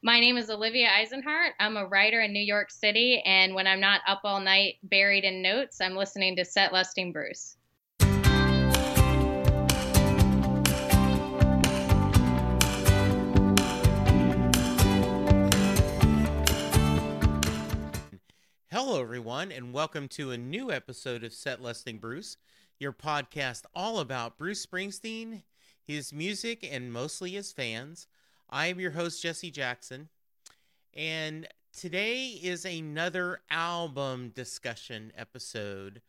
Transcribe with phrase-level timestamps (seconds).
[0.00, 1.54] My name is Olivia Eisenhart.
[1.58, 5.24] I'm a writer in New York City, and when I'm not up all night buried
[5.24, 7.56] in notes, I'm listening to Set Lusting Bruce.
[18.70, 22.36] Hello, everyone, and welcome to a new episode of Set Lusting Bruce,
[22.78, 25.42] your podcast all about Bruce Springsteen,
[25.82, 28.06] his music, and mostly his fans.
[28.50, 30.08] I am your host, Jesse Jackson,
[30.94, 36.00] and today is another album discussion episode.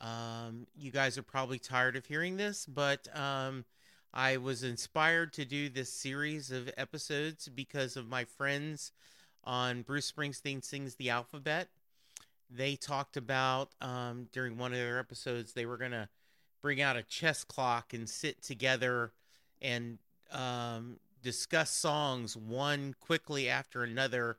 [0.00, 3.66] Um, you guys are probably tired of hearing this, but um,
[4.14, 8.92] I was inspired to do this series of episodes because of my friends
[9.44, 11.68] on Bruce Springsteen Sings the Alphabet.
[12.48, 16.08] They talked about um, during one of their episodes, they were going to
[16.62, 19.12] bring out a chess clock and sit together
[19.60, 19.98] and
[20.30, 24.36] um, discuss songs one quickly after another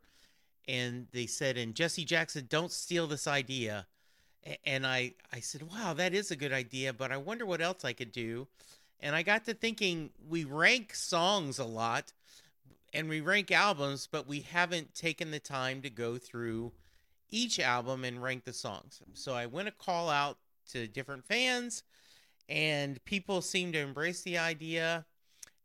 [0.68, 3.86] and they said and jesse jackson don't steal this idea.
[4.66, 7.86] And i i said wow that is a good idea but i wonder what else
[7.86, 8.48] i could do.
[9.00, 12.12] And i got to thinking we rank songs a lot
[12.94, 16.72] and we rank albums but we haven't taken the time to go through
[17.32, 19.02] each album and rank the songs.
[19.14, 20.38] So i went a call out
[20.72, 21.84] to different fans
[22.50, 25.06] and people seem to embrace the idea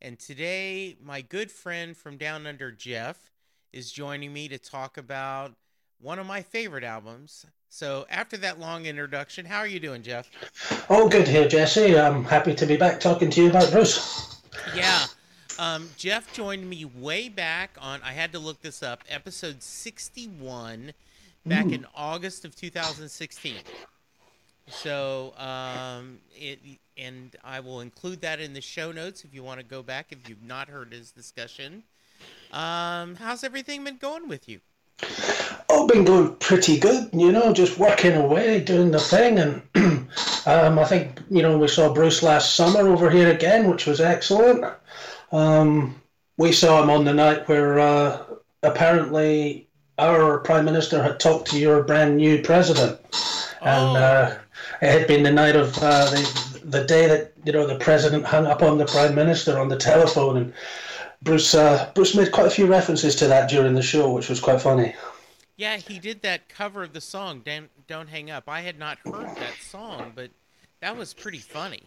[0.01, 3.31] and today, my good friend from Down Under, Geoff,
[3.73, 5.55] is joining me to talk about
[6.01, 7.45] one of my favorite albums.
[7.69, 10.31] So, after that long introduction, how are you doing, Geoff?
[10.89, 11.99] Oh, good here, Jesse.
[11.99, 14.41] I'm happy to be back talking to you about Bruce.
[14.75, 15.07] Yeah.
[15.59, 20.93] Um, Geoff joined me way back on, I had to look this up, episode 61,
[21.45, 21.73] back mm.
[21.73, 23.57] in August of 2016.
[24.71, 26.59] So, um, it,
[26.97, 30.09] and I will include that in the show notes if you want to go back
[30.11, 31.83] if you've not heard his discussion.
[32.53, 34.61] Um, how's everything been going with you?
[35.69, 37.11] Oh, been going pretty good.
[37.13, 39.63] You know, just working away, doing the thing, and
[40.47, 44.01] um, I think you know we saw Bruce last summer over here again, which was
[44.01, 44.65] excellent.
[45.31, 46.01] Um,
[46.37, 48.25] we saw him on the night where uh,
[48.63, 53.67] apparently our prime minister had talked to your brand new president, oh.
[53.67, 54.37] and uh,
[54.81, 58.25] it had been the night of uh, the the day that you know the president
[58.25, 60.53] hung up on the prime minister on the telephone, and
[61.23, 64.41] Bruce uh, Bruce made quite a few references to that during the show, which was
[64.41, 64.95] quite funny.
[65.57, 68.99] Yeah, he did that cover of the song "Don't, Don't Hang Up." I had not
[69.05, 70.31] heard that song, but
[70.81, 71.83] that was pretty funny.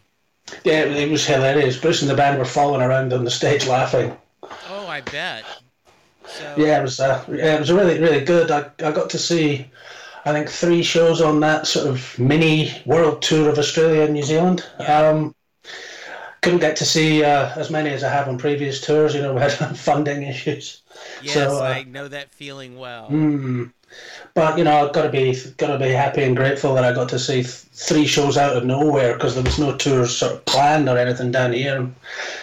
[0.66, 1.80] Yeah, it was hilarious.
[1.80, 4.18] Bruce and the band were falling around on the stage laughing.
[4.69, 5.46] Oh, I bet.
[6.25, 6.56] So...
[6.57, 7.00] Yeah, it was.
[7.00, 8.51] Uh, yeah, it was really, really good.
[8.51, 9.69] I, I got to see
[10.25, 14.23] I think three shows on that sort of mini world tour of Australia and New
[14.23, 14.65] Zealand.
[14.79, 15.33] Um,
[16.41, 19.13] couldn't get to see uh, as many as I have on previous tours.
[19.13, 20.81] You know, we had funding issues.
[21.21, 23.09] Yes, so, uh, I know that feeling well.
[23.09, 23.71] Mm,
[24.33, 26.93] but you know, I've got to be got to be happy and grateful that I
[26.93, 30.33] got to see th- three shows out of nowhere because there was no tours sort
[30.33, 31.77] of planned or anything down here.
[31.77, 31.95] And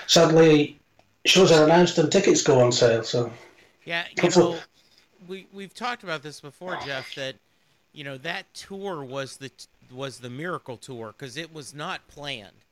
[0.06, 0.78] suddenly,
[1.24, 3.02] shows are announced and tickets go on sale.
[3.04, 3.32] So
[3.84, 4.58] yeah, you know,
[5.26, 7.14] we we've talked about this before, Geoff.
[7.14, 7.36] That
[7.98, 9.50] you know that tour was the
[9.92, 12.64] was the miracle tour because it was not planned.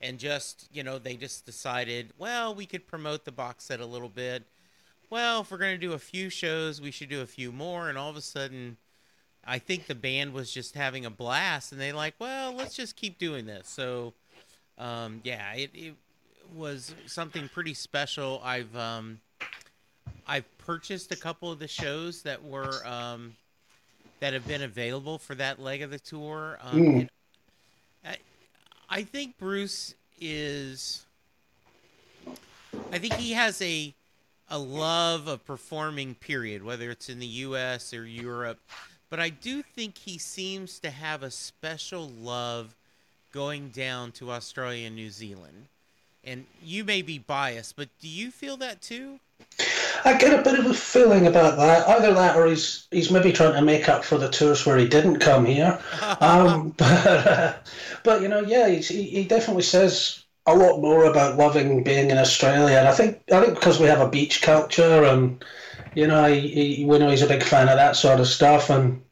[0.00, 3.86] And just you know they just decided well we could promote the box set a
[3.86, 4.44] little bit.
[5.10, 7.88] Well if we're going to do a few shows we should do a few more.
[7.88, 8.76] And all of a sudden
[9.44, 12.94] i think the band was just having a blast and they like well let's just
[12.94, 13.68] keep doing this.
[13.68, 14.14] So
[14.78, 15.94] um, yeah it, it
[16.54, 18.40] was something pretty special.
[18.44, 19.18] I've um,
[20.28, 23.34] i've purchased a couple of the shows that were um,
[24.20, 26.58] that have been available for that leg of the tour.
[26.62, 27.08] Um, mm.
[28.04, 28.16] I,
[28.88, 31.04] I think Bruce is.
[32.92, 33.94] I think he has a
[34.50, 36.14] a love of performing.
[36.14, 37.94] Period, whether it's in the U.S.
[37.94, 38.58] or Europe,
[39.10, 42.74] but I do think he seems to have a special love
[43.32, 45.66] going down to Australia and New Zealand.
[46.24, 49.20] And you may be biased, but do you feel that too?
[50.04, 51.88] I get a bit of a feeling about that.
[51.88, 54.88] Either that, or he's he's maybe trying to make up for the tours where he
[54.88, 55.78] didn't come here.
[56.20, 57.54] Um, but uh,
[58.02, 62.18] but you know, yeah, he he definitely says a lot more about loving being in
[62.18, 65.44] Australia, and I think I think because we have a beach culture, and
[65.94, 68.70] you know, he, he we know he's a big fan of that sort of stuff,
[68.70, 69.02] and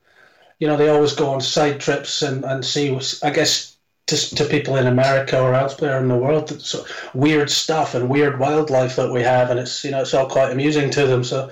[0.58, 2.98] you know, they always go on side trips and and see.
[3.22, 3.75] I guess
[4.06, 6.76] to, to people in America or elsewhere in the world, it's
[7.12, 10.52] weird stuff and weird wildlife that we have, and it's you know it's all quite
[10.52, 11.24] amusing to them.
[11.24, 11.50] So,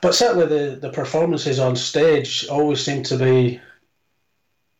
[0.00, 3.60] but certainly the the performances on stage always seem to be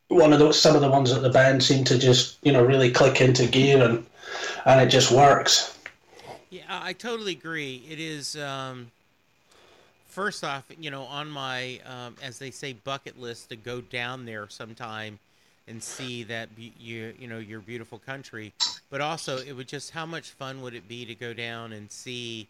[0.08, 0.61] one of those.
[0.61, 3.46] Some of the ones that the band seem to just you know really click into
[3.46, 4.06] gear and
[4.64, 5.76] and it just works.
[6.50, 7.82] Yeah, I totally agree.
[7.90, 8.37] It is.
[8.37, 8.93] Um,
[10.06, 14.25] first off, you know, on my um, as they say bucket list to go down
[14.25, 15.19] there sometime
[15.68, 18.52] and see that be- you you know your beautiful country,
[18.90, 21.90] but also it would just how much fun would it be to go down and
[21.90, 22.48] see,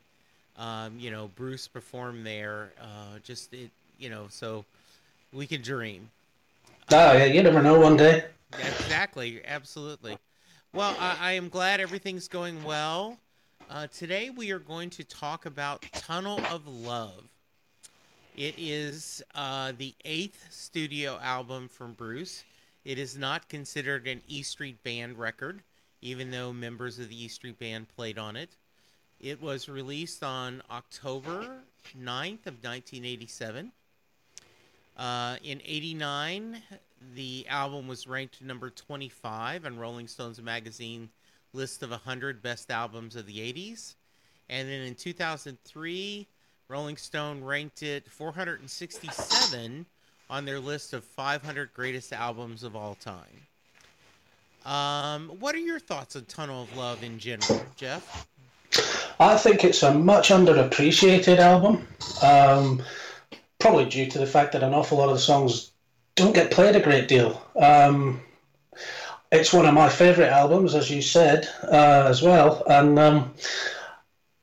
[0.56, 2.72] um, you know, Bruce perform there?
[2.80, 4.64] Uh, just it, you know, so
[5.32, 6.10] we can dream.
[6.92, 7.78] Oh yeah, you never know.
[7.80, 8.24] One day.
[8.58, 10.18] Exactly, absolutely.
[10.72, 13.18] Well, I, I am glad everything's going well.
[13.68, 17.24] Uh, today we are going to talk about Tunnel of Love.
[18.36, 22.44] It is uh, the eighth studio album from Bruce.
[22.86, 25.60] It is not considered an E Street Band record,
[26.02, 28.50] even though members of the E Street Band played on it.
[29.18, 31.62] It was released on October
[32.00, 33.72] 9th of 1987.
[34.96, 36.62] Uh, in 89,
[37.16, 41.08] the album was ranked number 25 on Rolling Stones magazine
[41.52, 43.96] list of 100 best albums of the 80s.
[44.48, 46.28] And then in 2003,
[46.68, 49.86] Rolling Stone ranked it 467
[50.28, 53.46] on their list of 500 greatest albums of all time.
[54.64, 58.26] Um, what are your thoughts on Tunnel of Love in general, Geoff?
[59.20, 61.86] I think it's a much underappreciated album.
[62.22, 62.82] Um,
[63.58, 65.70] probably due to the fact that an awful lot of the songs
[66.16, 67.40] don't get played a great deal.
[67.56, 68.20] Um,
[69.32, 72.62] it's one of my favourite albums, as you said, uh, as well.
[72.68, 73.34] And um,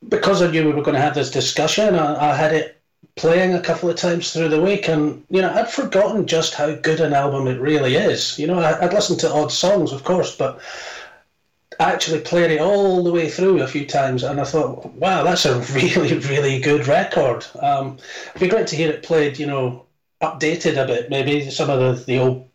[0.08, 2.82] because I knew we were going to have this discussion, I, I, had it
[3.16, 6.74] playing a couple of times through the week, and you know, I'd forgotten just how
[6.76, 8.38] good an album it really is.
[8.40, 10.60] You know, I, would listened to odd songs, of course, but
[11.80, 15.46] actually played it all the way through a few times, and I thought, wow, that's
[15.46, 17.46] a really, really good record.
[17.60, 17.98] Um,
[18.30, 19.86] it'd be great to hear it played, you know,
[20.22, 22.50] updated a bit, maybe some of the, the old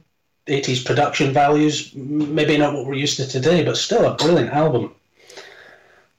[0.47, 4.95] 80s production values, maybe not what we're used to today, but still a brilliant album.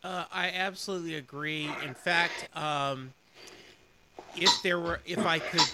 [0.04, 1.70] Uh, I absolutely agree.
[1.84, 3.14] In fact, um,
[4.36, 5.70] if there were, if I could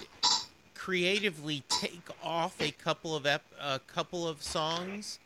[0.74, 5.18] creatively take off a couple of ep- a couple of songs,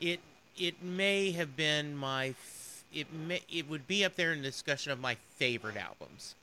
[0.00, 0.20] it
[0.56, 2.34] it may have been my
[2.94, 6.34] it may it would be up there in the discussion of my favorite albums.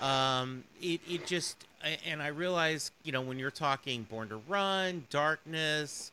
[0.00, 1.64] Um, it it just
[2.06, 6.12] and I realize you know when you're talking Born to Run, Darkness,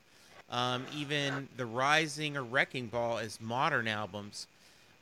[0.50, 4.48] um, even The Rising or Wrecking Ball as modern albums,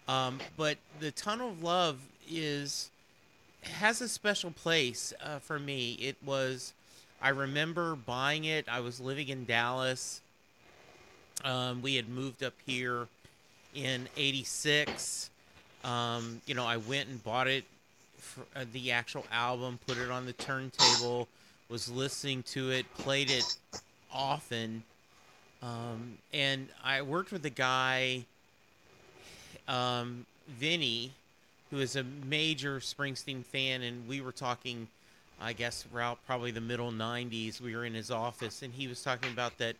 [0.07, 2.89] um, but the Tunnel of Love is
[3.65, 5.93] has a special place uh, for me.
[5.93, 6.73] It was
[7.21, 8.67] I remember buying it.
[8.67, 10.21] I was living in Dallas.
[11.45, 13.07] Um, we had moved up here
[13.73, 15.29] in '86.
[15.83, 17.65] Um, you know, I went and bought it
[18.55, 21.27] uh, the actual album, put it on the turntable,
[21.69, 23.57] was listening to it, played it
[24.11, 24.83] often.
[25.61, 28.25] Um, and I worked with a guy,
[29.67, 31.13] um, Vinny,
[31.73, 34.87] who is a major Springsteen fan, and we were talking,
[35.41, 35.87] I guess,
[36.27, 37.59] probably the middle 90s.
[37.59, 39.75] We were in his office, and he was talking about that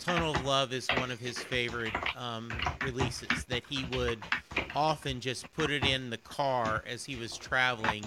[0.00, 2.50] Tunnel of Love is one of his favorite um,
[2.82, 4.20] releases, that he would
[4.74, 8.06] often just put it in the car as he was traveling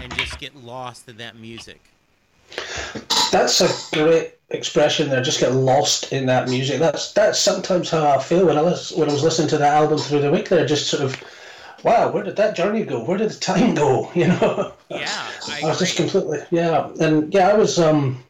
[0.00, 1.82] and just get lost in that music.
[3.30, 5.22] That's a great expression there.
[5.22, 6.78] Just get lost in that music.
[6.78, 9.74] That's that's sometimes how I feel when I was when I was listening to that
[9.74, 10.48] album through the week.
[10.48, 11.22] There, just sort of,
[11.82, 13.04] wow, where did that journey go?
[13.04, 14.10] Where did the time go?
[14.14, 14.72] You know.
[14.90, 18.24] Yeah, I, I was just completely yeah, and yeah, I was um,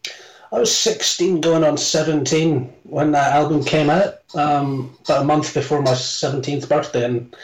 [0.52, 4.14] I was sixteen going on seventeen when that album came out.
[4.34, 7.34] Um, about a month before my seventeenth birthday, and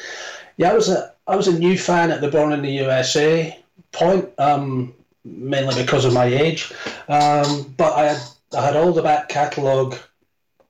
[0.56, 3.58] yeah, I was a I was a new fan at the Born in the USA
[3.92, 4.94] point, um,
[5.24, 6.72] mainly because of my age.
[7.08, 8.22] Um, but I had
[8.56, 9.96] I had all the back catalogue,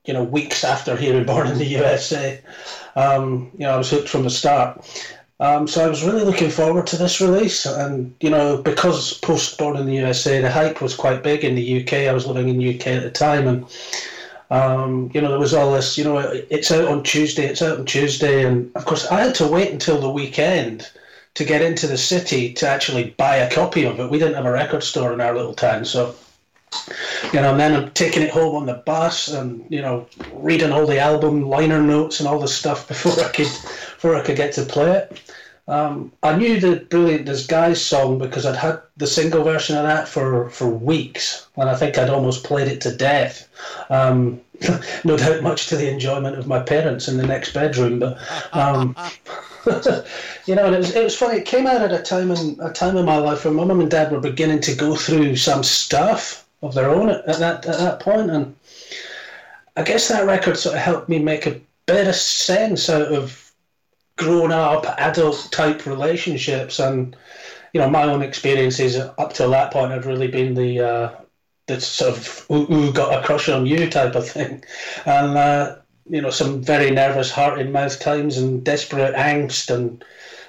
[0.05, 2.41] you know, weeks after hearing Born in the USA.
[2.97, 4.87] Um, you know, I was hooked from the start.
[5.41, 9.59] Um, so I was really looking forward to this release, and you know, because post
[9.59, 12.09] Born in the USA, the hype was quite big in the UK.
[12.09, 13.67] I was living in the UK at the time, and
[14.51, 17.79] um, you know, there was all this, you know, it's out on Tuesday, it's out
[17.79, 18.45] on Tuesday.
[18.45, 20.91] And of course, I had to wait until the weekend
[21.35, 24.11] to get into the city to actually buy a copy of it.
[24.11, 25.85] We didn't have a record store in our little town.
[25.85, 26.15] So,
[27.33, 30.71] you know, and then I'm taking it home on the bus and, you know, reading
[30.71, 33.51] all the album liner notes and all this stuff before I could,
[33.95, 35.21] before I could get to play it.
[35.67, 40.07] Um, I knew the Brilliant Disguise song because I'd had the single version of that
[40.07, 43.49] for, for weeks, and I think I'd almost played it to death.
[43.89, 44.43] Um,
[45.05, 47.99] no doubt, much to the enjoyment of my parents in the next bedroom.
[47.99, 48.19] But
[48.53, 48.95] um,
[50.47, 51.39] you know, and it was, it was funny.
[51.39, 53.81] It came out at a time in a time in my life where my mum
[53.81, 57.67] and dad were beginning to go through some stuff of their own at, at that
[57.67, 58.55] at that point, and
[59.77, 63.44] I guess that record sort of helped me make a better sense out of
[64.17, 67.17] grown up adult type relationships and
[67.75, 71.15] you know, my own experiences up till that point had really been the uh,
[71.67, 74.65] the sort of ooh, got a crush on you type of thing,
[75.05, 75.77] and uh,
[76.09, 80.05] you know, some very nervous heart in mouth times and desperate angst and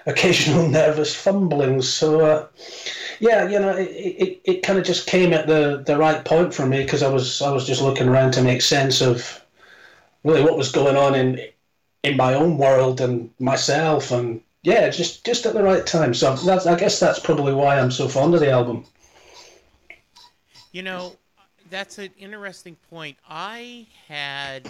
[0.06, 1.90] occasional nervous fumblings.
[1.90, 2.22] So.
[2.22, 2.48] Uh,
[3.22, 6.54] yeah, you know, it, it, it kind of just came at the, the right point
[6.54, 9.42] for me because I was I was just looking around to make sense of
[10.26, 11.40] really what was going on in
[12.06, 16.14] in my own world and myself and yeah, just just at the right time.
[16.14, 18.86] So that's I guess that's probably why I'm so fond of the album.
[20.72, 21.16] You know,
[21.70, 23.18] that's an interesting point.
[23.30, 24.68] I had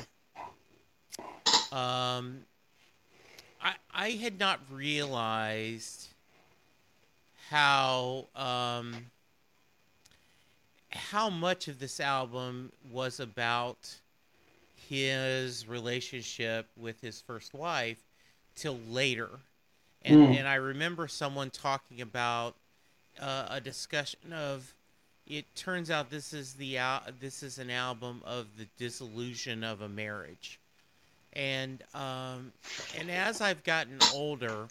[1.72, 2.42] um
[3.62, 6.10] I I had not realized
[7.50, 8.94] how um
[10.92, 13.96] how much of this album was about
[14.90, 18.00] his relationship with his first wife
[18.56, 19.30] till later.
[20.04, 20.38] And, mm.
[20.38, 22.56] and I remember someone talking about
[23.20, 24.74] uh, a discussion of
[25.28, 29.82] it turns out this is the al- this is an album of the dissolution of
[29.82, 30.60] a marriage.
[31.34, 32.54] And um,
[32.98, 34.68] and as I've gotten older,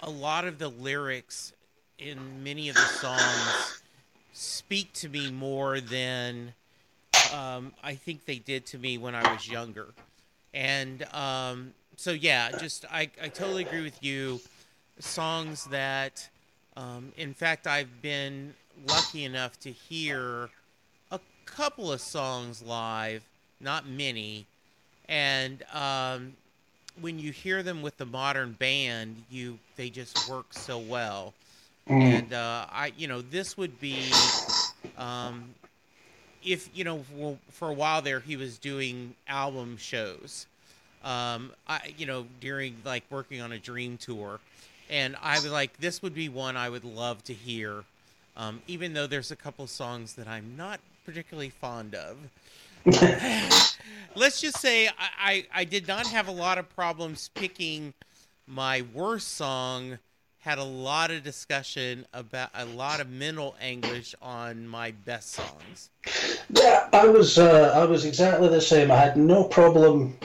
[0.00, 1.52] a lot of the lyrics
[1.98, 3.82] in many of the songs
[4.32, 6.54] speak to me more than
[7.34, 9.88] um, I think they did to me when I was younger.
[10.54, 14.40] And um, so, yeah, just I, I totally agree with you.
[14.98, 16.28] Songs that,
[16.76, 18.54] um, in fact, I've been
[18.86, 20.48] lucky enough to hear
[21.10, 23.22] a couple of songs live,
[23.60, 24.46] not many.
[25.08, 26.34] And um,
[27.00, 31.34] when you hear them with the modern band, you they just work so well.
[31.88, 32.02] Mm.
[32.02, 34.10] And uh, I, you know, this would be
[34.96, 35.54] um,
[36.44, 40.46] if you know for, for, a while there he was doing album shows.
[41.04, 44.40] Um i you know during like working on a dream tour.
[44.90, 47.84] And i was like this would be one i would love to hear
[48.36, 52.16] um even though there's a couple songs that i'm not particularly fond of.
[54.14, 57.94] Let's just say I, I i did not have a lot of problems picking
[58.46, 59.98] my worst song
[60.38, 65.90] had a lot of discussion about a lot of mental anguish on my best songs.
[66.50, 68.90] Yeah, I was uh, I was exactly the same.
[68.90, 70.16] I had no problem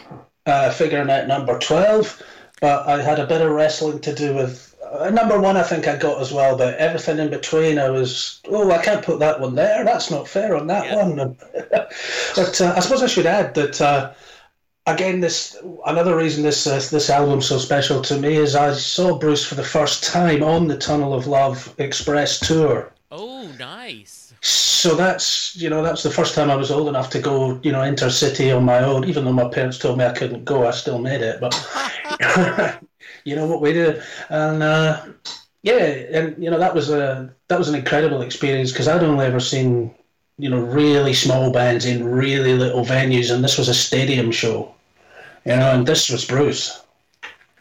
[0.45, 2.21] uh, figuring out number twelve,
[2.61, 5.57] but I had a bit of wrestling to do with uh, number one.
[5.57, 9.03] I think I got as well, but everything in between, I was oh I can't
[9.03, 9.83] put that one there.
[9.83, 10.95] That's not fair on that yeah.
[10.95, 11.37] one.
[11.71, 14.13] but uh, I suppose I should add that uh,
[14.85, 19.17] again, this another reason this uh, this album's so special to me is I saw
[19.17, 22.93] Bruce for the first time on the Tunnel of Love Express tour.
[23.11, 24.33] Oh, nice.
[24.41, 27.71] So that's you know that's the first time I was old enough to go you
[27.71, 29.05] know intercity on my own.
[29.05, 31.39] Even though my parents told me I couldn't go, I still made it.
[31.39, 31.53] But
[33.23, 35.05] you know what we did, and uh,
[35.61, 39.25] yeah, and you know that was a that was an incredible experience because I'd only
[39.25, 39.95] ever seen
[40.37, 44.73] you know, really small bands in really little venues, and this was a stadium show.
[45.45, 46.83] You know, and this was Bruce.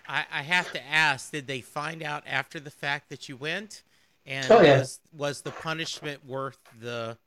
[0.09, 3.83] I, I have to ask: Did they find out after the fact that you went?
[4.25, 4.79] And oh, yeah.
[4.79, 7.19] was was the punishment worth the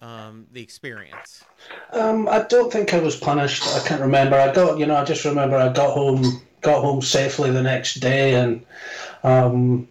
[0.00, 1.44] um, the experience?
[1.92, 3.66] Um, I don't think I was punished.
[3.66, 4.36] I can't remember.
[4.36, 7.94] I got, you know, I just remember I got home, got home safely the next
[7.94, 8.64] day, and
[9.22, 9.88] um,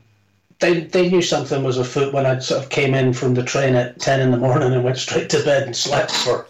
[0.60, 3.76] they they knew something was afoot when I sort of came in from the train
[3.76, 6.46] at ten in the morning and went straight to bed and slept for,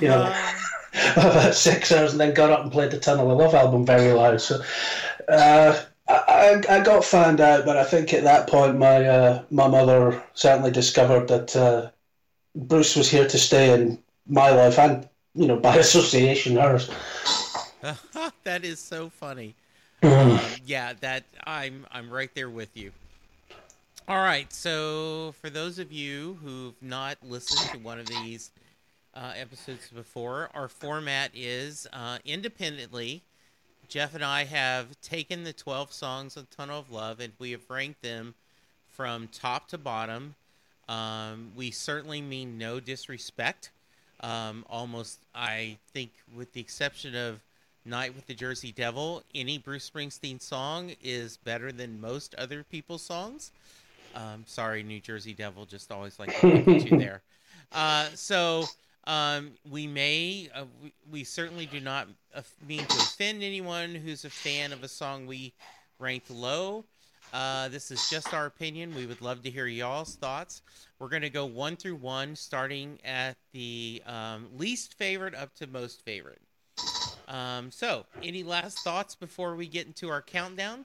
[0.00, 0.22] you know,
[1.16, 4.12] about six hours, and then got up and played the Tunnel of Love album very
[4.12, 4.40] loud.
[4.40, 4.62] So.
[5.28, 5.80] Uh,
[6.10, 10.20] I, I got found out, but I think at that point my uh, my mother
[10.34, 11.90] certainly discovered that uh,
[12.56, 16.90] Bruce was here to stay in my life and you know by association hers.
[18.44, 19.54] that is so funny.
[20.02, 20.60] Mm.
[20.66, 22.90] Yeah, that I'm I'm right there with you.
[24.08, 28.50] All right, so for those of you who've not listened to one of these
[29.14, 33.22] uh, episodes before, our format is uh, independently.
[33.88, 37.68] Geoff and I have taken the 12 songs of Tunnel of Love and we have
[37.68, 38.34] ranked them
[38.88, 40.34] from top to bottom.
[40.88, 43.70] Um, we certainly mean no disrespect.
[44.20, 47.40] Um, almost, I think, with the exception of
[47.84, 53.02] Night with the Jersey Devil, any Bruce Springsteen song is better than most other people's
[53.02, 53.52] songs.
[54.14, 55.66] Um, sorry, New Jersey Devil.
[55.66, 57.22] Just always like to you there.
[57.72, 58.64] Uh, so
[59.06, 62.08] um, we may, uh, we, we, certainly do not
[62.66, 65.52] mean to offend anyone who's a fan of a song we
[65.98, 66.84] ranked low.
[67.32, 68.92] Uh, this is just our opinion.
[68.94, 70.62] We would love to hear y'all's thoughts.
[70.98, 75.68] We're going to go one through one, starting at the um, least favorite up to
[75.68, 76.40] most favorite.
[77.28, 80.84] Um, so, any last thoughts before we get into our countdown?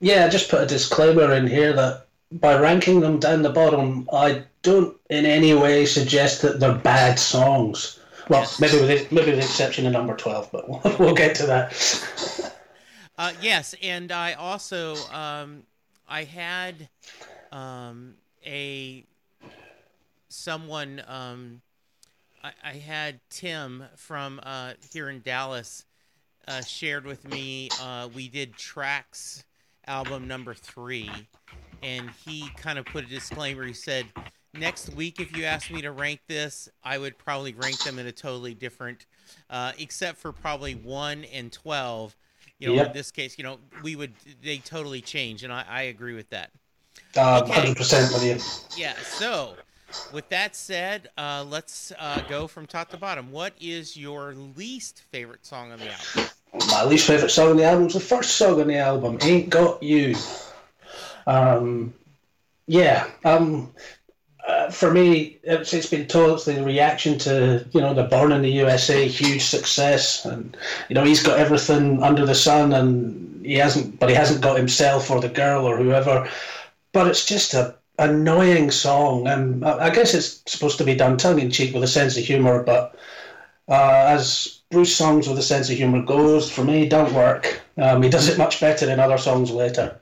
[0.00, 4.44] yeah, just put a disclaimer in here that by ranking them down the bottom, I
[4.62, 8.00] don't in any way suggest that they're bad songs.
[8.28, 8.60] Well, yes.
[8.60, 12.52] maybe with maybe with the exception of number twelve, but we'll, we'll get to that.
[13.18, 15.62] Uh, yes, and I also um,
[16.06, 16.88] I had
[17.50, 18.14] um,
[18.44, 19.04] a
[20.28, 21.62] someone um,
[22.44, 25.86] I, I, had Tim from uh, here in Dallas
[26.46, 27.70] uh, shared with me.
[27.80, 29.44] Uh, we did tracks
[29.86, 31.10] album number three,
[31.82, 33.64] and he kind of put a disclaimer.
[33.64, 34.06] He said,
[34.54, 38.06] "Next week, if you ask me to rank this, I would probably rank them in
[38.06, 39.06] a totally different,
[39.50, 42.16] uh, except for probably one and twelve.
[42.58, 42.86] You know, yep.
[42.88, 46.30] in this case, you know, we would they totally change, and I, I agree with
[46.30, 46.50] that.
[47.14, 48.80] Uh, hundred percent with you.
[48.80, 48.94] Yeah.
[49.02, 49.54] So,
[50.12, 53.30] with that said, uh, let's uh, go from top to bottom.
[53.30, 56.30] What is your least favorite song on the album?
[56.68, 59.50] My least favorite song on the album is the first song on the album, "Ain't
[59.50, 60.14] Got You."
[61.26, 61.94] Um,
[62.66, 63.08] yeah.
[63.24, 63.72] Um,
[64.46, 68.42] uh, for me, it's, it's been told the reaction to you know the Born in
[68.42, 70.56] the USA huge success, and
[70.88, 74.56] you know he's got everything under the sun, and he hasn't, but he hasn't got
[74.56, 76.30] himself or the girl or whoever.
[76.92, 81.40] But it's just a annoying song, and I guess it's supposed to be done tongue
[81.40, 82.94] in cheek with a sense of humor, but
[83.68, 87.60] uh, as Bruce songs with a sense of humor goes, for me, don't work.
[87.78, 89.98] Um, he does it much better in other songs later.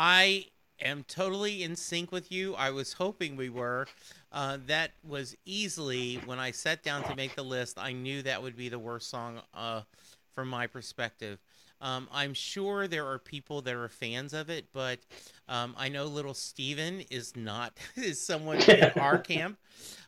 [0.00, 0.46] I
[0.80, 2.54] am totally in sync with you.
[2.54, 3.88] I was hoping we were.
[4.30, 7.80] Uh, that was easily when I sat down to make the list.
[7.80, 9.80] I knew that would be the worst song uh,
[10.32, 11.40] from my perspective.
[11.80, 15.00] Um, I'm sure there are people that are fans of it, but
[15.48, 19.58] um, I know little Steven is not is someone in our camp.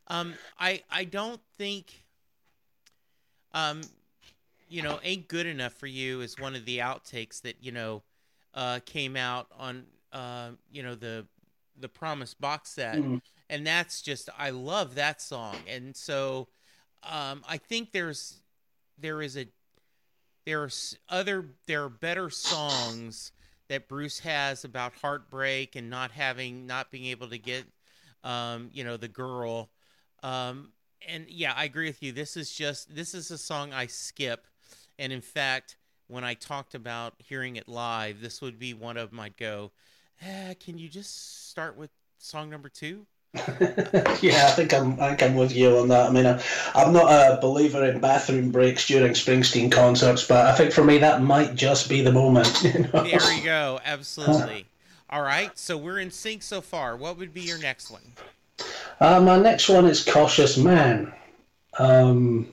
[0.06, 2.04] Um, I I don't think
[3.52, 3.80] um,
[4.68, 8.02] you know, ain't good enough for you is one of the outtakes that you know
[8.54, 11.26] uh, came out on uh, you know the
[11.78, 13.16] the Promise box set, mm-hmm.
[13.48, 16.48] and that's just I love that song, and so
[17.02, 18.40] um, I think there's
[18.98, 19.46] there is a
[20.46, 23.32] there's other there are better songs
[23.68, 27.64] that Bruce has about heartbreak and not having not being able to get
[28.24, 29.70] um, you know the girl.
[30.22, 30.72] Um,
[31.08, 32.12] and yeah I agree with you.
[32.12, 34.46] This is just this is a song I skip.
[34.98, 35.76] And in fact
[36.10, 39.70] when I talked about hearing it live this would be one of my go
[40.22, 43.06] eh, can you just start with song number two
[44.20, 45.00] yeah, I think I'm.
[45.00, 46.08] I think I'm with you on that.
[46.08, 46.42] I mean, I,
[46.74, 50.98] am not a believer in bathroom breaks during Springsteen concerts, but I think for me
[50.98, 52.48] that might just be the moment.
[52.64, 53.04] You know?
[53.04, 53.78] There you go.
[53.84, 54.66] Absolutely.
[55.10, 55.56] All right.
[55.56, 56.96] So we're in sync so far.
[56.96, 58.02] What would be your next one?
[58.98, 61.12] Uh, my next one is "Cautious Man."
[61.78, 62.52] Um,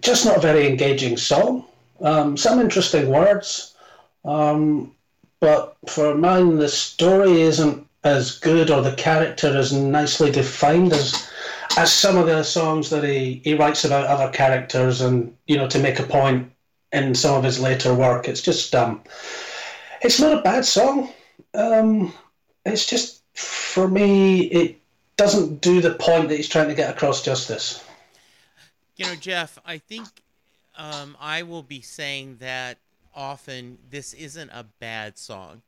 [0.00, 1.66] just not a very engaging song.
[2.02, 3.74] Um, some interesting words,
[4.24, 4.94] um,
[5.40, 11.30] but for mine, the story isn't as good or the character as nicely defined as
[11.76, 15.68] as some of the songs that he, he writes about other characters and you know
[15.68, 16.50] to make a point
[16.92, 18.28] in some of his later work.
[18.28, 19.02] It's just um
[20.00, 21.10] it's not a bad song.
[21.54, 22.12] Um
[22.64, 24.80] it's just for me it
[25.16, 27.82] doesn't do the point that he's trying to get across justice.
[28.96, 30.06] You know geoff i think
[30.76, 32.78] um i will be saying that
[33.14, 35.62] often this isn't a bad song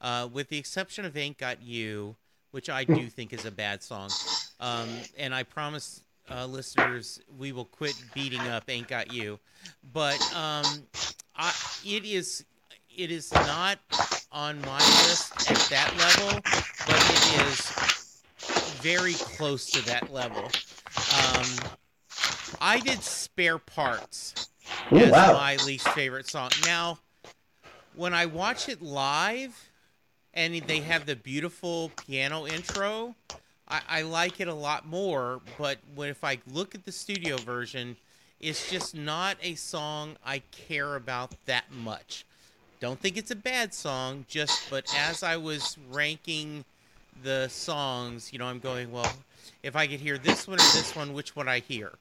[0.00, 2.16] uh, with the exception of "Ain't Got You,"
[2.50, 4.10] which I do think is a bad song.
[4.58, 9.38] Um, and I promise uh, listeners we will quit beating up "Ain't Got You,"
[9.92, 10.64] but um,
[11.36, 11.52] I,
[11.84, 12.44] it is
[12.96, 13.78] it is not
[14.32, 16.40] on my list at that level,
[16.86, 18.22] but it is
[18.80, 20.44] very close to that level.
[20.44, 21.46] Um,
[22.60, 24.49] I did "Spare Parts"
[24.92, 25.32] Ooh, as wow.
[25.34, 26.50] my least favorite song.
[26.64, 26.98] Now,
[27.94, 29.70] when I watch it live
[30.34, 33.14] and they have the beautiful piano intro.
[33.68, 37.36] I, I like it a lot more, but when, if I look at the studio
[37.36, 37.96] version,
[38.40, 42.24] it's just not a song I care about that much.
[42.80, 46.64] Don't think it's a bad song, just but as I was ranking
[47.22, 49.12] the songs, you know, I'm going, well,
[49.62, 51.92] if I could hear this one or this one, which one I hear?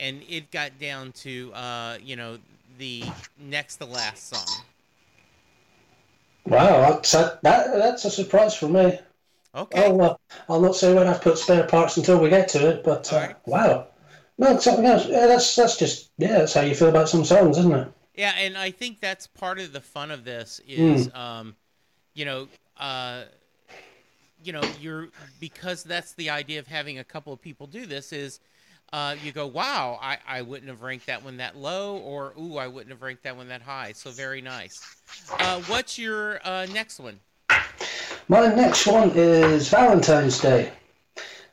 [0.00, 2.38] And it got down to, uh, you know,
[2.78, 3.04] the
[3.38, 4.64] next to last song.
[6.46, 8.98] Wow, that's a, that, that's a surprise for me.
[9.54, 9.84] Okay.
[9.84, 10.16] I'll, uh,
[10.48, 13.16] I'll not say when I've put spare parts until we get to it, but uh,
[13.16, 13.36] right.
[13.46, 13.86] wow.
[14.38, 15.06] No, something else.
[15.06, 17.88] Yeah, that's that's just yeah, that's how you feel about some songs, isn't it?
[18.14, 21.16] Yeah, and I think that's part of the fun of this is, mm.
[21.16, 21.54] um,
[22.14, 23.24] you know, uh,
[24.42, 25.08] you know, you're
[25.40, 28.40] because that's the idea of having a couple of people do this is
[28.92, 32.56] uh, you go, wow, I, I wouldn't have ranked that one that low, or ooh,
[32.56, 33.92] I wouldn't have ranked that one that high.
[33.92, 34.96] So very nice.
[35.38, 37.20] Uh, what's your uh, next one?
[38.28, 40.72] My next one is Valentine's Day.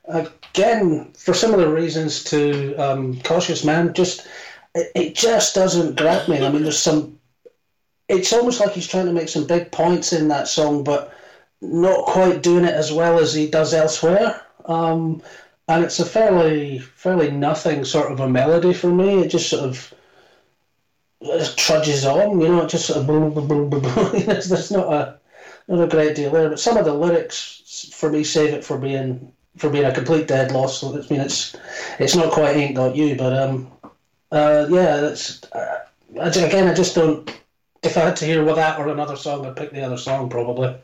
[0.05, 4.27] Again, for similar reasons to um, Cautious Man, just
[4.73, 6.45] it, it just doesn't grab me.
[6.45, 7.19] I mean, there's some.
[8.07, 11.13] It's almost like he's trying to make some big points in that song, but
[11.61, 14.41] not quite doing it as well as he does elsewhere.
[14.65, 15.21] Um,
[15.67, 19.21] and it's a fairly fairly nothing sort of a melody for me.
[19.21, 19.93] It just sort of
[21.55, 22.61] trudges on, you know.
[22.61, 23.81] It just sort of boom, boom, boom, boom.
[24.25, 25.13] there's not a
[25.67, 28.77] not a great deal there, but some of the lyrics for me save it for
[28.77, 30.83] being for being a complete dead loss.
[30.83, 31.55] I mean, it's
[31.99, 33.67] it's not quite ain't got you, but um,
[34.31, 35.79] uh, yeah, that's uh,
[36.15, 37.29] again, I just don't.
[37.83, 40.29] If I had to hear with that or another song, I'd pick the other song
[40.29, 40.75] probably.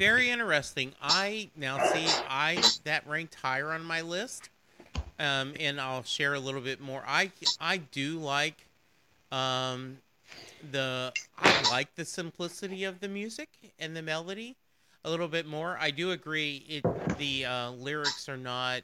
[0.00, 0.94] Very interesting.
[1.02, 4.48] I now see I that ranked higher on my list,
[5.18, 7.04] um, and I'll share a little bit more.
[7.06, 8.66] I I do like
[9.30, 9.98] um,
[10.70, 14.56] the I like the simplicity of the music and the melody
[15.04, 15.76] a little bit more.
[15.78, 16.64] I do agree.
[16.66, 18.80] It the uh, lyrics are not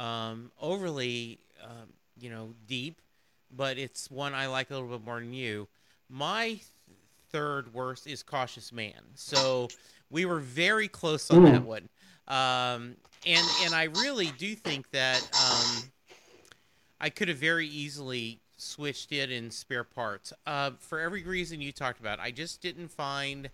[0.00, 3.00] um, overly um, you know deep,
[3.56, 5.68] but it's one I like a little bit more than you.
[6.10, 6.58] My
[7.32, 9.00] third worst is Cautious Man.
[9.14, 9.68] So
[10.10, 11.88] we were very close on that one.
[12.28, 15.90] Um, and and I really do think that um,
[17.00, 20.32] I could have very easily switched it in spare parts.
[20.46, 23.50] Uh, for every reason you talked about, I just didn't find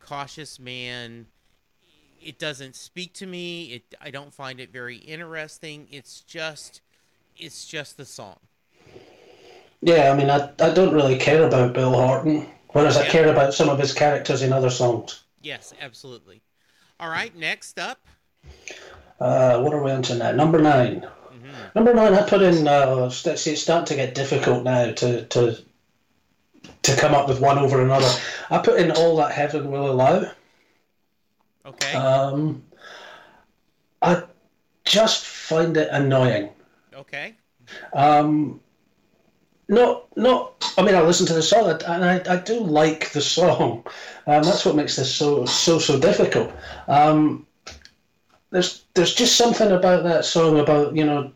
[0.00, 1.26] Cautious Man.
[2.20, 3.72] It doesn't speak to me.
[3.72, 5.88] It I don't find it very interesting.
[5.90, 6.80] It's just
[7.36, 8.38] it's just the song.
[9.80, 13.02] Yeah, I mean, I, I don't really care about Bill Horton, whereas yeah.
[13.02, 15.22] I care about some of his characters in other songs.
[15.42, 16.42] Yes, absolutely.
[17.00, 18.06] All right, next up.
[19.18, 20.32] Uh, what are we on to now?
[20.32, 21.54] Number 9 mm-hmm.
[21.74, 22.68] Number nine, I put in.
[22.68, 25.58] Uh, see, it's starting to get difficult now to to
[26.82, 28.10] to come up with one over another.
[28.50, 30.30] I put in all that heaven will allow.
[31.66, 31.94] Okay.
[31.94, 32.64] Um,
[34.02, 34.22] I
[34.84, 36.50] just find it annoying.
[36.94, 37.34] Okay.
[37.92, 38.60] Um,
[39.68, 40.74] not, not.
[40.76, 43.84] I mean, I listen to the song, and I, I do like the song.
[44.26, 46.52] Um, that's what makes this so, so, so difficult.
[46.86, 47.46] Um,
[48.50, 51.32] there's, there's just something about that song about you know.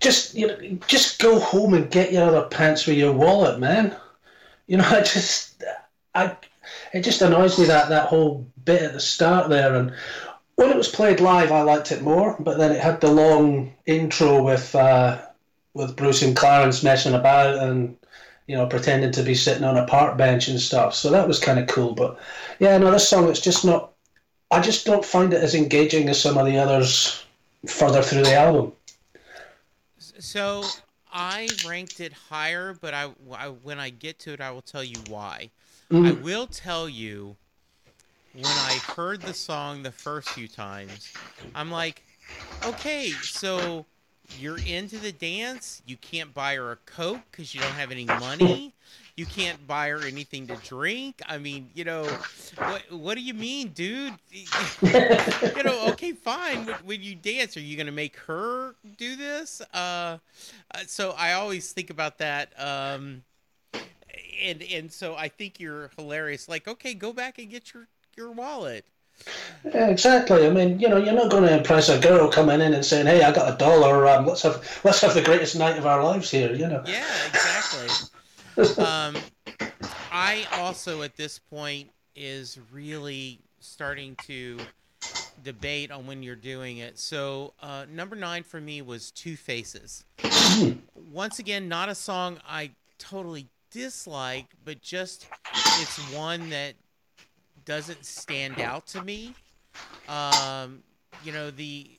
[0.00, 3.96] Just you know, just go home and get your other pants with your wallet, man.
[4.66, 5.62] You know, I just,
[6.14, 6.36] I,
[6.92, 9.94] it just annoys me that that whole bit at the start there, and
[10.56, 12.36] when it was played live, I liked it more.
[12.38, 14.74] But then it had the long intro with.
[14.74, 15.22] Uh,
[15.74, 17.96] with Bruce and Clarence messing about and
[18.46, 20.94] you know pretending to be sitting on a park bench and stuff.
[20.94, 21.92] So that was kind of cool.
[21.92, 22.18] But
[22.58, 23.92] yeah, no, this song it's just not.
[24.50, 27.24] I just don't find it as engaging as some of the others
[27.66, 28.72] further through the album.
[29.98, 30.64] So
[31.12, 34.84] I ranked it higher, but I, I when I get to it, I will tell
[34.84, 35.50] you why.
[35.90, 36.08] Mm.
[36.08, 37.36] I will tell you
[38.34, 41.12] when I heard the song the first few times,
[41.54, 42.02] I'm like,
[42.64, 43.86] okay, so
[44.38, 45.82] you're into the dance.
[45.86, 48.72] You can't buy her a Coke because you don't have any money.
[49.16, 51.22] You can't buy her anything to drink.
[51.28, 52.04] I mean, you know,
[52.56, 54.14] what what do you mean, dude?
[54.82, 56.66] you know, okay, fine.
[56.66, 59.62] When, when, you dance, are you gonna make her do this?
[59.72, 60.18] Uh, uh,
[60.86, 62.52] so I always think about that.
[62.58, 63.22] Um,
[64.42, 66.48] and and so I think you're hilarious.
[66.48, 68.84] Like, okay, go back and get your your wallet.
[69.64, 70.46] Yeah, exactly.
[70.46, 73.06] I mean, you know, you're not going to impress a girl coming in and saying,
[73.06, 74.06] "Hey, I got a dollar.
[74.06, 76.82] Um, let's have let's have the greatest night of our lives here." You know.
[76.86, 78.84] Yeah, exactly.
[78.84, 79.16] um,
[80.12, 84.58] I also at this point is really starting to
[85.42, 86.98] debate on when you're doing it.
[86.98, 90.04] So uh, number nine for me was Two Faces.
[91.12, 95.26] Once again, not a song I totally dislike, but just
[95.80, 96.74] it's one that
[97.64, 99.34] doesn't stand out to me.
[100.08, 100.82] Um,
[101.24, 101.90] you know the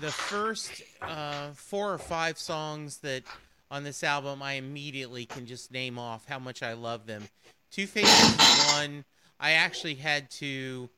[0.00, 3.22] the first uh, four or five songs that
[3.70, 7.24] on this album, I immediately can just name off how much I love them.
[7.70, 9.04] Two Faces one.
[9.40, 10.88] I actually had to,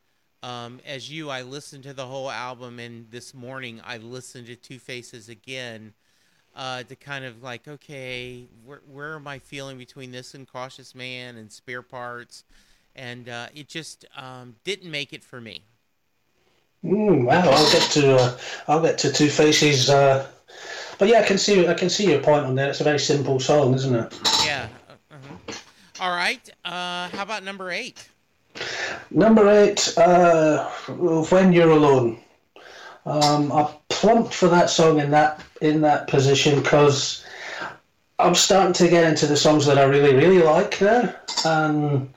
[0.43, 4.57] um, as you, I listened to the whole album, and this morning I listened to
[4.57, 5.95] Two Faces again
[6.55, 10.95] uh, to kind of like, okay, where where am I feeling between this and Cautious
[10.95, 12.45] Man and Spare Parts?
[12.97, 15.63] And uh, it just um, didn't make it for me.
[16.85, 20.27] Mm, wow, I'll get to uh, I'll get to Two Faces, uh,
[20.99, 22.71] but yeah, I can see I can see your point on there.
[22.71, 24.21] It's a very simple song, isn't it?
[24.45, 24.69] Yeah.
[25.11, 25.55] Uh-huh.
[26.01, 26.49] All right.
[26.65, 28.09] Uh, how about number eight?
[29.11, 30.69] Number eight, uh,
[31.31, 32.21] when you're alone.
[33.05, 37.25] Um, I plumped for that song in that in that position because
[38.19, 42.13] I'm starting to get into the songs that I really really like now, and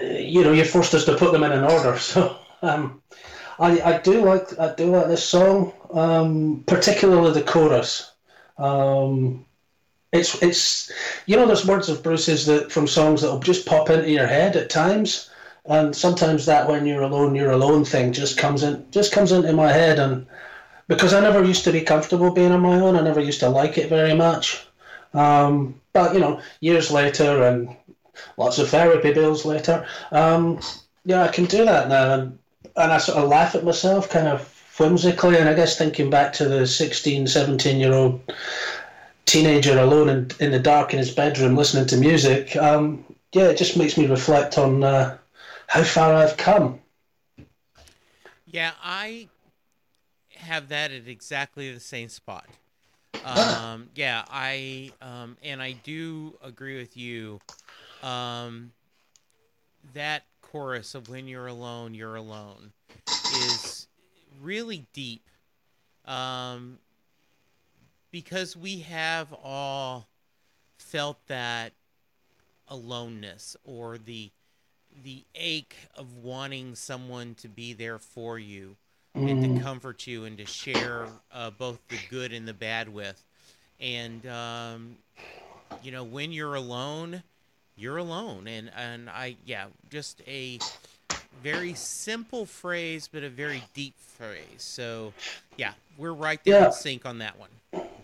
[0.00, 1.98] you know you forced us to put them in an order.
[1.98, 3.02] So um,
[3.58, 8.12] I I do like I do like this song, um, particularly the chorus.
[8.58, 9.44] Um,
[10.12, 10.92] it's it's
[11.26, 14.26] you know there's words of Bruce's that from songs that will just pop into your
[14.26, 15.30] head at times,
[15.66, 19.52] and sometimes that when you're alone you're alone thing just comes in just comes into
[19.52, 20.26] my head and
[20.88, 23.48] because I never used to be comfortable being on my own I never used to
[23.48, 24.66] like it very much,
[25.14, 27.74] um, but you know years later and
[28.36, 30.60] lots of therapy bills later, um,
[31.04, 32.38] yeah I can do that now and
[32.76, 34.48] and I sort of laugh at myself kind of
[34.78, 38.20] whimsically and I guess thinking back to the 16, 17 year old
[39.26, 43.56] teenager alone in, in the dark in his bedroom listening to music, um, yeah, it
[43.56, 45.16] just makes me reflect on uh,
[45.66, 46.80] how far I've come.
[48.46, 49.28] Yeah, I
[50.36, 52.46] have that at exactly the same spot.
[53.24, 57.38] Um, yeah, I um, and I do agree with you.
[58.02, 58.72] Um,
[59.94, 62.72] that chorus of "When you're alone, you're alone"
[63.06, 63.86] is
[64.40, 65.28] really deep.
[66.04, 66.78] Um,
[68.10, 70.06] because we have all
[70.78, 71.72] felt that
[72.68, 74.30] aloneness or the
[75.02, 78.76] the ache of wanting someone to be there for you
[79.14, 79.62] and to mm.
[79.62, 83.24] comfort you and to share uh, both the good and the bad with
[83.80, 84.96] and um,
[85.82, 87.22] you know when you're alone
[87.76, 90.58] you're alone and and i yeah just a
[91.42, 95.12] very simple phrase but a very deep phrase so
[95.56, 96.66] yeah we're right there yeah.
[96.66, 97.48] in sync on that one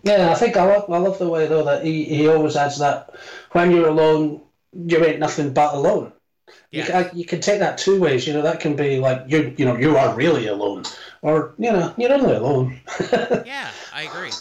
[0.03, 2.79] yeah, I think I love, I love the way though that he, he always adds
[2.79, 3.15] that
[3.51, 4.41] when you're alone,
[4.73, 6.13] you ain't nothing but alone.
[6.71, 6.85] Yeah.
[6.85, 8.25] You, can, you can take that two ways.
[8.25, 10.83] You know, that can be like you you know you are really alone,
[11.21, 12.79] or you know you're only alone.
[13.11, 14.31] yeah, I agree.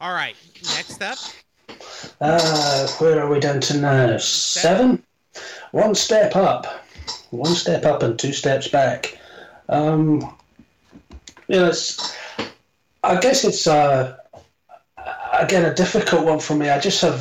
[0.00, 0.34] All right,
[0.74, 1.18] next up.
[2.20, 4.16] Uh, where are we down to now?
[4.18, 5.02] Seven.
[5.72, 6.66] One step up,
[7.30, 9.18] one step up and two steps back.
[9.68, 10.20] Um,
[11.48, 12.16] you know, it's
[13.02, 14.16] I guess it's uh,
[15.32, 16.68] again a difficult one for me.
[16.68, 17.20] I just have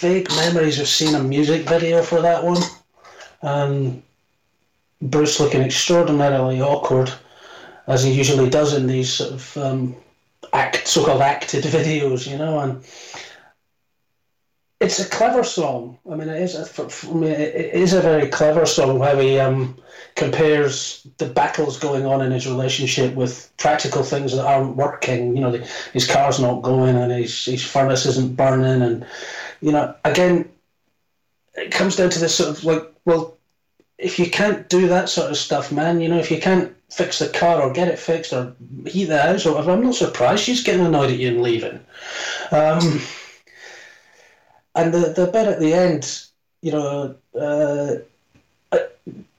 [0.00, 2.62] vague memories of seeing a music video for that one,
[3.42, 4.02] and
[5.00, 7.12] Bruce looking extraordinarily awkward,
[7.86, 9.96] as he usually does in these sort of um,
[10.52, 12.84] act so-called acted videos, you know, and
[14.86, 15.98] it's a clever song.
[16.10, 19.00] I mean, it is a, for, for me, it is a very clever song.
[19.00, 19.76] How he um,
[20.14, 25.36] compares the battles going on in his relationship with practical things that aren't working.
[25.36, 29.04] You know, the, his car's not going and his his furnace isn't burning, and
[29.60, 30.48] you know, again,
[31.54, 33.36] it comes down to this sort of like, well,
[33.98, 37.18] if you can't do that sort of stuff, man, you know, if you can't fix
[37.18, 38.54] the car or get it fixed or
[38.86, 41.80] heat the house or whatever, I'm not surprised she's getting annoyed at you and leaving.
[42.52, 43.00] Um,
[44.76, 46.26] and the, the bit at the end,
[46.62, 47.96] you know, uh,
[48.70, 48.78] uh,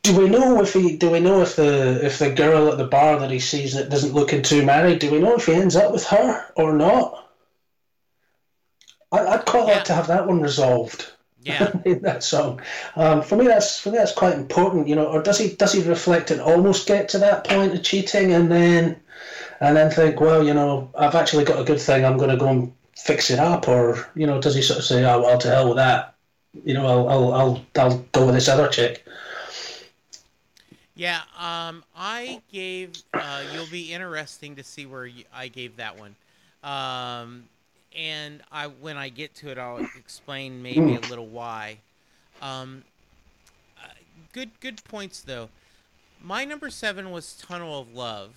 [0.01, 2.87] do we know if he do we know if the if the girl at the
[2.87, 5.75] bar that he sees that doesn't look into married, do we know if he ends
[5.75, 7.29] up with her or not?
[9.11, 9.75] I, would quite yeah.
[9.75, 11.11] like to have that one resolved.
[11.43, 12.61] Yeah, in that song.
[12.95, 14.87] Um, for me, that's for me that's quite important.
[14.87, 17.83] You know, or does he does he reflect and almost get to that point of
[17.83, 18.99] cheating and then
[19.59, 22.05] and then think, well, you know, I've actually got a good thing.
[22.05, 24.85] I'm going to go and fix it up, or you know, does he sort of
[24.85, 26.15] say, "Oh well, to hell with that"?
[26.63, 29.05] You know, I'll I'll I'll, I'll go with this other chick.
[30.95, 32.93] Yeah, um, I gave.
[33.13, 36.15] Uh, you'll be interesting to see where you, I gave that one,
[36.63, 37.43] um,
[37.95, 41.77] and I when I get to it, I'll explain maybe a little why.
[42.41, 42.83] Um,
[43.81, 43.89] uh,
[44.33, 45.49] good good points though.
[46.21, 48.31] My number seven was Tunnel of Love.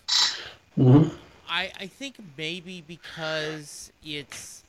[0.78, 1.16] Mm-hmm.
[1.50, 4.62] I, I think maybe because it's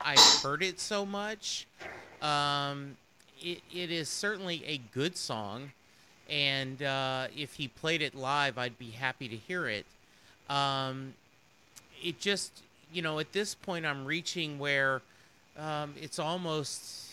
[0.00, 1.66] I've heard it so much.
[2.22, 2.96] Um,
[3.40, 5.72] it, it is certainly a good song,
[6.30, 9.84] and uh, if he played it live, I'd be happy to hear it.
[10.48, 11.12] Um,
[12.02, 15.02] it just you know at this point I'm reaching where
[15.58, 17.10] um, it's almost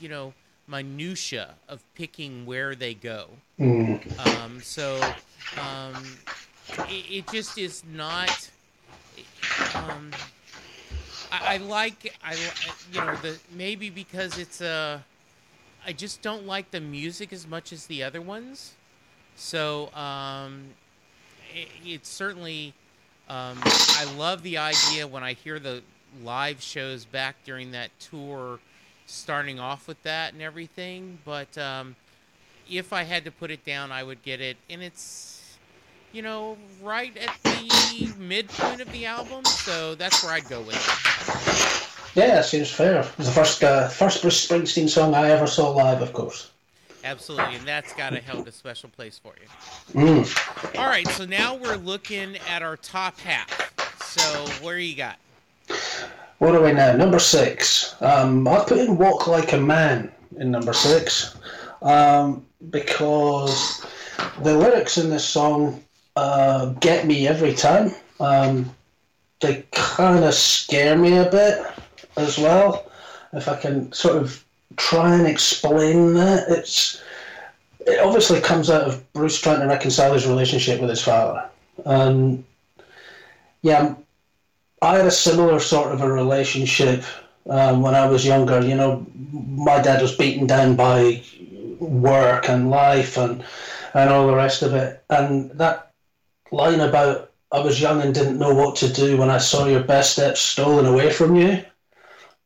[0.00, 0.32] you know
[0.66, 3.26] minutia of picking where they go.
[3.60, 4.18] Mm.
[4.26, 4.98] Um, so
[5.60, 6.02] um,
[6.68, 8.50] it, it just is not.
[9.74, 10.10] Um,
[11.30, 12.34] I, I like I
[12.92, 15.04] you know the maybe because it's a.
[15.86, 18.74] I just don't like the music as much as the other ones,
[19.36, 20.64] so um,
[21.54, 22.74] it, it's certainly.
[23.28, 25.82] Um, I love the idea when I hear the
[26.22, 28.58] live shows back during that tour,
[29.06, 31.18] starting off with that and everything.
[31.24, 31.96] But um,
[32.70, 35.41] if I had to put it down, I would get it, and it's
[36.12, 39.44] you know, right at the midpoint of the album.
[39.44, 41.92] So that's where I'd go with it.
[42.14, 43.00] Yeah, that seems fair.
[43.00, 46.50] It was the first uh, first Bruce Springsteen song I ever saw live, of course.
[47.04, 50.00] Absolutely, and that's got to held a special place for you.
[50.00, 50.78] Mm.
[50.78, 53.72] All right, so now we're looking at our top half.
[54.04, 54.22] So
[54.64, 55.16] where you got?
[56.38, 56.94] What are we now?
[56.94, 58.00] Number six.
[58.02, 61.36] Um, I put in "Walk Like a Man" in number six
[61.82, 63.86] um, because
[64.42, 65.82] the lyrics in this song
[66.16, 67.92] uh, get me every time.
[68.20, 68.74] Um,
[69.40, 71.66] they kind of scare me a bit
[72.16, 72.90] as well.
[73.32, 74.44] If I can sort of
[74.76, 77.02] try and explain that, it's
[77.86, 81.48] it obviously comes out of Bruce trying to reconcile his relationship with his father,
[81.84, 82.44] and
[83.62, 83.94] yeah,
[84.82, 87.04] I had a similar sort of a relationship
[87.48, 88.60] um, when I was younger.
[88.60, 91.22] You know, my dad was beaten down by
[91.80, 93.44] work and life and
[93.94, 95.91] and all the rest of it, and that
[96.52, 99.82] line about I was young and didn't know what to do when I saw your
[99.82, 101.62] best steps stolen away from you.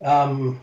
[0.04, 0.60] Um,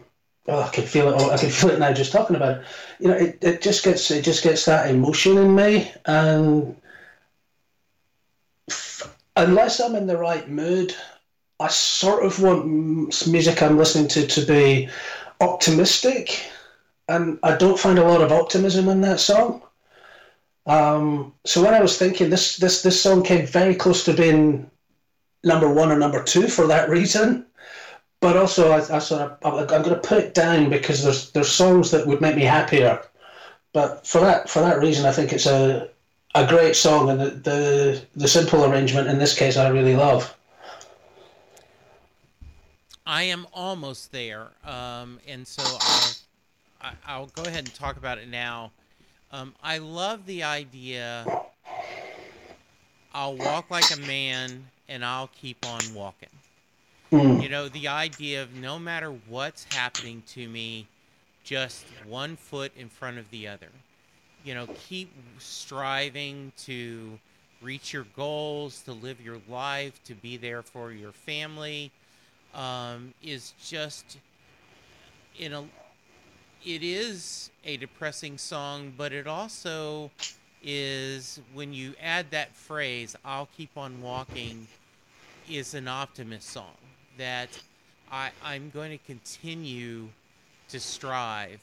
[0.47, 1.31] oh, I can feel it.
[1.31, 2.65] I can feel it now just talking about it.
[2.99, 6.75] You know, it, it just gets it just gets that emotion in me, and
[9.35, 10.95] unless I'm in the right mood,
[11.59, 12.65] I sort of want
[13.27, 14.89] music I'm listening to to be
[15.39, 16.45] optimistic,
[17.07, 19.61] and I don't find a lot of optimism in that song.
[20.65, 24.69] Um, so when I was thinking this this this song came very close to being
[25.43, 27.45] number one or number two for that reason.
[28.21, 31.51] But also, I, I sort of I'm, going to put it down because there's there's
[31.51, 33.01] songs that would make me happier.
[33.73, 35.89] But for that for that reason, I think it's a
[36.33, 40.33] a great song, and the the, the simple arrangement in this case I really love.
[43.05, 45.61] I am almost there, um, and so
[46.81, 48.71] I'll I'll go ahead and talk about it now.
[49.33, 51.25] Um, I love the idea.
[53.15, 56.29] I'll walk like a man, and I'll keep on walking.
[57.11, 57.41] Mm.
[57.41, 60.87] You know, the idea of no matter what's happening to me,
[61.43, 63.69] just one foot in front of the other.
[64.45, 67.17] You know, keep striving to
[67.59, 71.89] reach your goals, to live your life, to be there for your family,
[72.53, 74.17] um, is just
[75.39, 75.63] in a.
[76.65, 80.11] It is a depressing song, but it also
[80.63, 84.67] is when you add that phrase, "I'll keep on walking,"
[85.49, 86.77] is an optimist song
[87.17, 87.49] that
[88.11, 90.07] I, I'm going to continue
[90.69, 91.59] to strive.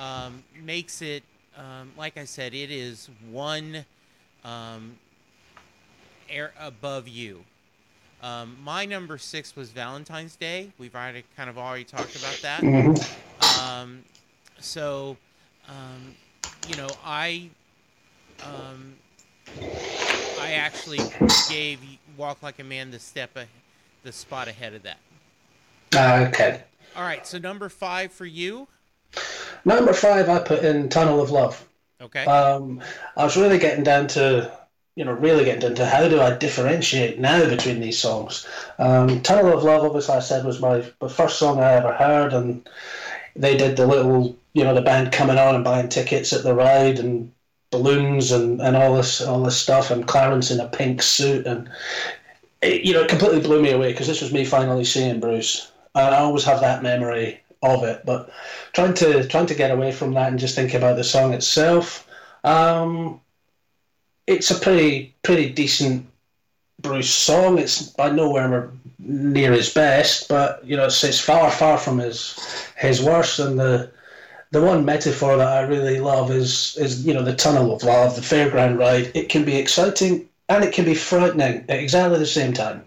[0.00, 1.22] Um, makes it,
[1.56, 3.84] um, like I said, it is one
[4.44, 4.98] um,
[6.28, 7.44] air above you.
[8.22, 10.72] Um, my number six was Valentine's Day.
[10.78, 12.62] We've already kind of already talked about that.
[12.62, 12.98] Mhm.
[14.60, 15.16] So,
[15.68, 16.14] um,
[16.68, 17.48] you know, I,
[18.42, 18.94] um,
[20.40, 20.98] I actually
[21.48, 21.80] gave
[22.16, 23.46] "Walk Like a Man" the step, a,
[24.04, 24.98] the spot ahead of that.
[25.94, 26.62] Okay.
[26.96, 28.68] All right, so number five for you.
[29.64, 31.66] Number five, I put in "Tunnel of Love."
[32.00, 32.24] Okay.
[32.24, 32.80] Um,
[33.16, 34.50] I was really getting down to,
[34.96, 38.46] you know, really getting down to how do I differentiate now between these songs.
[38.78, 42.32] Um, Tunnel of Love, obviously, I said was my the first song I ever heard,
[42.32, 42.68] and
[43.36, 46.54] they did the little, you know, the band coming on and buying tickets at the
[46.54, 47.32] ride and
[47.70, 51.70] balloons and, and all this all this stuff, and Clarence in a pink suit, and
[52.62, 55.70] it, you know, it completely blew me away because this was me finally seeing Bruce,
[55.94, 58.30] and I always have that memory of it, but
[58.72, 62.06] trying to trying to get away from that and just think about the song itself.
[62.44, 63.20] Um,
[64.26, 66.06] it's a pretty pretty decent
[66.80, 67.58] Bruce song.
[67.58, 72.38] It's by nowhere near his best, but you know it's, it's far far from his
[72.76, 73.38] his worst.
[73.38, 73.90] And the
[74.50, 78.16] the one metaphor that I really love is is you know the tunnel of love,
[78.16, 79.10] the fairground ride.
[79.14, 82.86] It can be exciting and it can be frightening at exactly the same time,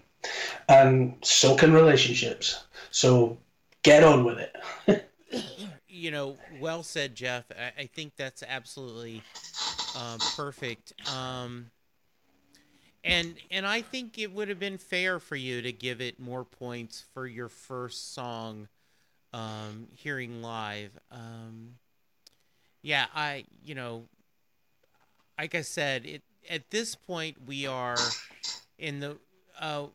[0.68, 2.64] and so can relationships.
[2.90, 3.38] So
[3.82, 5.10] get on with it.
[5.88, 7.44] you know, well said, Geoff.
[7.50, 9.22] I, I think that's absolutely
[9.96, 10.92] uh, perfect.
[11.10, 11.70] Um,
[13.04, 16.44] and and I think it would have been fair for you to give it more
[16.44, 18.68] points for your first song,
[19.34, 20.90] um, hearing live.
[21.10, 21.74] Um,
[22.82, 24.04] yeah, I you know,
[25.38, 27.96] like I said, it at this point we are
[28.78, 29.16] in the
[29.58, 29.86] uh,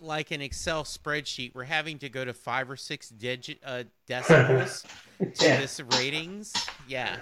[0.00, 1.54] like an Excel spreadsheet.
[1.54, 4.84] We're having to go to five or six digit uh, decimals
[5.20, 6.52] to this ratings.
[6.88, 7.16] Yeah.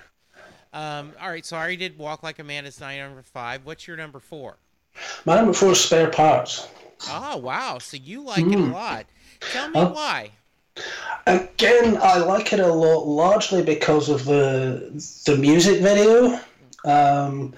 [0.72, 3.64] Um, all right, so I already did Walk Like a Man is nine number five.
[3.64, 4.56] What's your number four?
[5.24, 6.68] My number four is spare parts.
[7.10, 8.72] Oh wow, so you like it a Mm.
[8.72, 9.06] lot.
[9.40, 10.30] Tell me why.
[11.26, 14.90] Again, I like it a lot, largely because of the
[15.26, 16.40] the music video.
[16.84, 17.54] Um,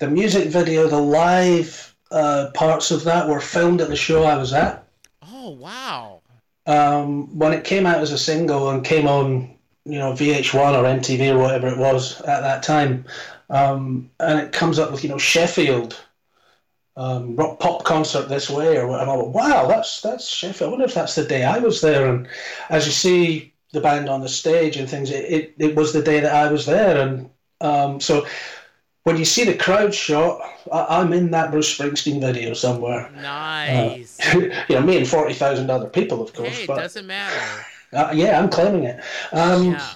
[0.00, 4.36] the music video, the live uh, parts of that were filmed at the show I
[4.36, 4.84] was at.
[5.22, 6.20] Oh wow!
[6.66, 9.54] Um, when it came out as a single and came on,
[9.84, 13.04] you know, VH1 or MTV or whatever it was at that time,
[13.50, 15.96] um, and it comes up with you know Sheffield
[16.96, 19.24] um, rock pop concert this way or whatever.
[19.24, 20.68] wow, that's that's Sheffield.
[20.68, 22.06] I wonder if that's the day I was there.
[22.06, 22.28] And
[22.68, 26.02] as you see the band on the stage and things, it, it, it was the
[26.02, 27.00] day that I was there.
[27.00, 27.30] And
[27.60, 28.26] um, so
[29.04, 30.40] when you see the crowd shot,
[30.70, 33.10] I, am in that Bruce Springsteen video somewhere.
[33.16, 34.20] Nice.
[34.20, 34.38] Uh,
[34.68, 36.50] you know, me and 40,000 other people, of course.
[36.50, 37.64] Hey, it but, doesn't matter.
[37.94, 39.04] Uh, yeah, I'm claiming it.
[39.32, 39.90] Um, yeah.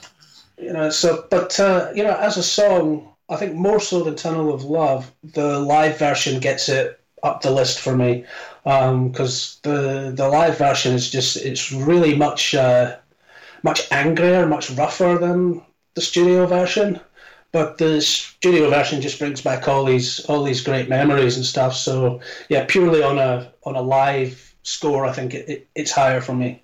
[0.58, 4.14] You know, so, but, uh, you know, as a song, I think more so than
[4.14, 8.24] Tunnel of Love, the live version gets it up the list for me
[8.62, 12.96] because um, the the live version is just it's really much uh,
[13.62, 15.62] much angrier, much rougher than
[15.94, 17.00] the studio version.
[17.52, 21.74] But the studio version just brings back all these all these great memories and stuff.
[21.74, 26.20] So yeah, purely on a on a live score, I think it, it it's higher
[26.20, 26.62] for me.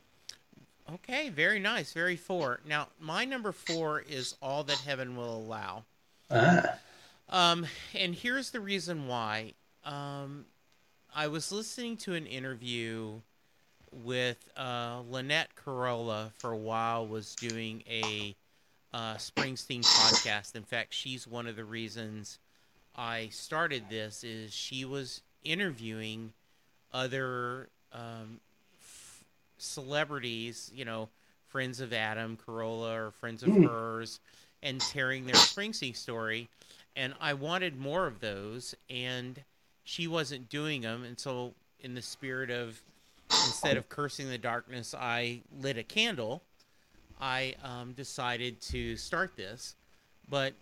[0.92, 2.60] Okay, very nice, very four.
[2.68, 5.84] Now my number four is All That Heaven Will Allow.
[6.32, 6.78] Ah.
[7.28, 9.54] Um, and here's the reason why.
[9.84, 10.46] Um,
[11.14, 13.20] I was listening to an interview
[14.04, 17.06] with uh, Lynette Carolla for a while.
[17.06, 18.34] Was doing a
[18.92, 20.54] uh, Springsteen podcast.
[20.54, 22.38] In fact, she's one of the reasons
[22.96, 24.24] I started this.
[24.24, 26.32] Is she was interviewing
[26.92, 28.40] other um,
[28.80, 29.24] f-
[29.58, 31.08] celebrities, you know,
[31.48, 33.68] friends of Adam Carolla or friends of mm.
[33.68, 34.20] hers
[34.62, 36.48] and tearing their Springsteen story.
[36.94, 39.42] And I wanted more of those, and
[39.84, 41.04] she wasn't doing them.
[41.04, 42.80] And so, in the spirit of
[43.30, 46.42] instead of cursing the darkness, I lit a candle.
[47.20, 49.74] I um, decided to start this.
[50.28, 50.54] But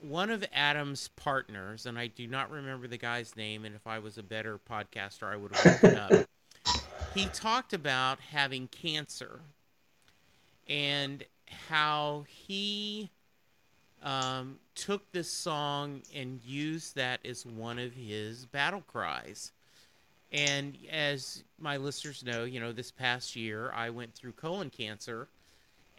[0.00, 3.98] one of Adam's partners, and I do not remember the guy's name, and if I
[3.98, 6.28] was a better podcaster, I would have looked up.
[7.14, 9.40] He talked about having cancer
[10.68, 11.24] and
[11.68, 13.10] how he
[14.02, 19.52] um, took this song and used that as one of his battle cries.
[20.32, 25.28] And as my listeners know, you know, this past year I went through colon cancer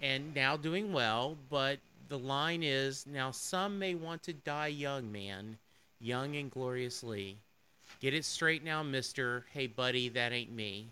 [0.02, 5.12] and now doing well, but the line is now some may want to die young,
[5.12, 5.58] man,
[6.00, 7.38] young and gloriously.
[8.00, 9.45] Get it straight now, mister.
[9.52, 10.88] Hey, buddy, that ain't me.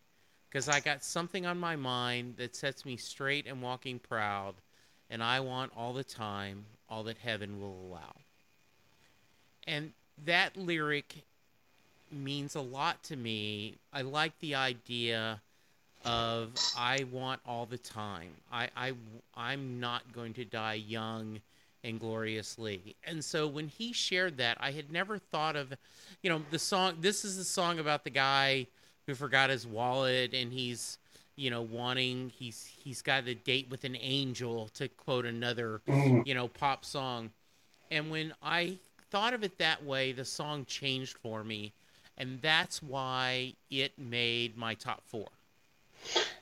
[0.49, 4.55] Because I got something on my mind that sets me straight and walking proud,
[5.09, 8.15] and I want all the time all that heaven will allow.
[9.67, 9.91] And
[10.25, 11.23] that lyric
[12.11, 13.75] means a lot to me.
[13.91, 15.41] I like the idea
[16.05, 18.29] of I want all the time.
[18.51, 18.93] I, I
[19.35, 21.41] I'm not going to die young
[21.83, 22.95] and gloriously.
[23.03, 25.73] And so when he shared that, I had never thought of,
[26.21, 26.97] you know, the song.
[27.01, 28.67] This is the song about the guy
[29.05, 30.97] who forgot his wallet and he's
[31.37, 36.25] you know, wanting he's he's got a date with an angel to quote another, mm.
[36.27, 37.29] you know, pop song.
[37.89, 38.77] And when I
[39.11, 41.71] thought of it that way, the song changed for me,
[42.17, 45.27] and that's why it made my top four.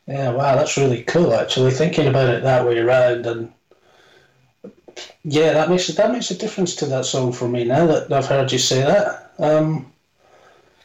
[0.08, 1.34] Yeah, wow, that's really cool.
[1.34, 3.52] Actually, thinking about it that way around, and
[5.24, 8.28] yeah, that makes that makes a difference to that song for me now that I've
[8.28, 9.34] heard you say that.
[9.40, 9.92] Um,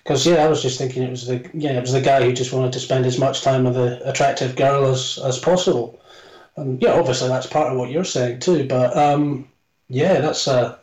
[0.03, 2.33] because yeah, I was just thinking it was the yeah it was the guy who
[2.33, 6.01] just wanted to spend as much time with an attractive girl as as possible,
[6.57, 8.67] and yeah, obviously that's part of what you're saying too.
[8.67, 9.49] But um,
[9.89, 10.79] yeah, that's uh,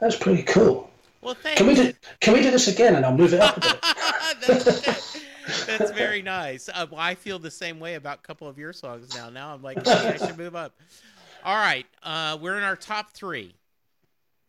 [0.00, 0.90] that's pretty cool.
[1.22, 1.58] Well, thanks.
[1.58, 3.80] Can we do can we do this again and I'll move it up a bit?
[4.46, 6.68] that's, that's, very nice.
[6.68, 9.30] Uh, well, I feel the same way about a couple of your songs now.
[9.30, 10.72] Now I'm like, hey, I should move up.
[11.44, 13.54] All right, uh, we're in our top three.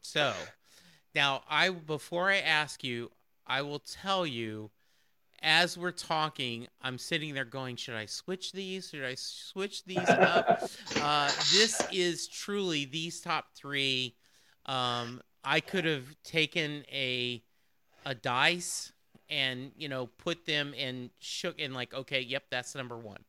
[0.02, 0.34] So
[1.16, 3.12] now I before I ask you,
[3.54, 4.72] I will tell you
[5.44, 8.90] as we're talking, I'm sitting there going, should I switch these?
[8.90, 10.64] Should I switch these up?
[11.00, 14.16] uh, this is truly these top three.
[14.66, 17.44] Um, I could have taken a
[18.08, 18.92] a dice
[19.30, 23.20] and you know put them and shook and like, okay, yep, that's number one.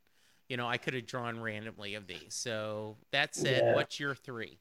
[0.49, 2.29] You know, I could have drawn randomly of these.
[2.29, 3.75] So that said, yeah.
[3.75, 4.59] what's your three?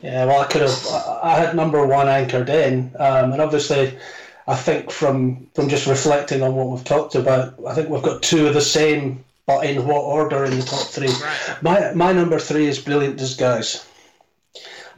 [0.00, 0.86] Yeah, well, I could have.
[1.22, 3.98] I had number one anchored in, um, and obviously
[4.46, 8.22] I think from from just reflecting on what we've talked about, I think we've got
[8.22, 11.08] two of the same, but in what order in the top three?
[11.08, 11.62] Right.
[11.62, 13.86] My my number three is Brilliant Disguise.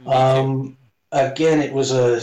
[0.05, 0.77] Um,
[1.11, 2.21] again, it was a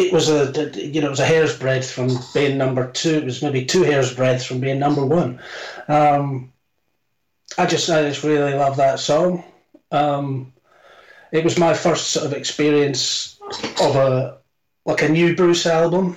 [0.00, 3.16] it, was a you know it was a hair's breadth from being number two.
[3.18, 5.40] It was maybe two hairs breadth from being number one.
[5.88, 6.52] Um,
[7.58, 9.44] I just I just really love that song.
[9.90, 10.52] Um,
[11.32, 13.38] it was my first sort of experience
[13.80, 14.38] of a
[14.86, 16.16] like a new Bruce album.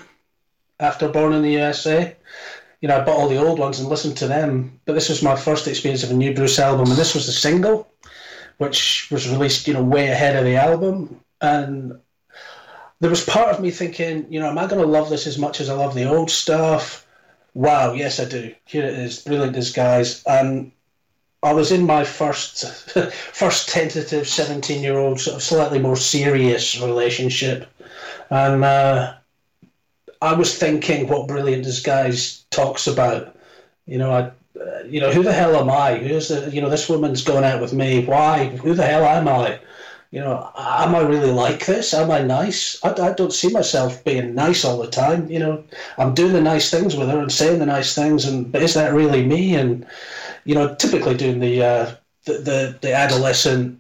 [0.80, 2.16] after Born in the USA.
[2.82, 5.24] You know, I bought all the old ones and listened to them, but this was
[5.24, 7.88] my first experience of a new Bruce album, and this was the single,
[8.58, 11.22] which was released, you know, way ahead of the album.
[11.40, 12.00] And
[13.04, 15.38] there was part of me thinking, you know, am I going to love this as
[15.38, 17.06] much as I love the old stuff?
[17.54, 18.56] Wow, yes, I do.
[18.64, 20.24] Here it is, brilliant disguise.
[20.24, 20.72] And
[21.44, 22.64] I was in my first,
[23.34, 27.68] first tentative seventeen-year-old, sort of slightly more serious relationship,
[28.30, 29.16] and uh,
[30.22, 33.36] I was thinking what brilliant disguise talks about.
[33.86, 34.32] You know, I
[34.88, 35.98] you know, who the hell am I?
[35.98, 38.06] Who's the, you know, this woman's going out with me.
[38.06, 38.46] Why?
[38.46, 39.60] Who the hell am I?
[40.14, 41.92] You know, am I really like this?
[41.92, 42.80] Am I nice?
[42.84, 45.28] I, I don't see myself being nice all the time.
[45.30, 45.64] You know,
[45.98, 48.76] I'm doing the nice things with her and saying the nice things, and but is
[48.76, 49.56] that really me?
[49.56, 49.88] And
[50.46, 51.96] you know, typically doing the uh,
[52.26, 53.80] the, the the adolescent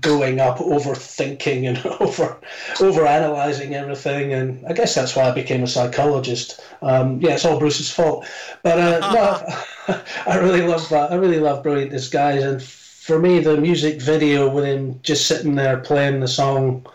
[0.00, 2.40] going up, overthinking and over
[2.80, 6.60] over analyzing everything, and I guess that's why I became a psychologist.
[6.82, 8.26] Um, yeah, it's all Bruce's fault,
[8.62, 9.12] but uh,
[9.88, 11.12] no, I really love that.
[11.12, 12.62] I really love Brilliant Disguise, and
[13.08, 16.86] for me, the music video with him just sitting there playing the song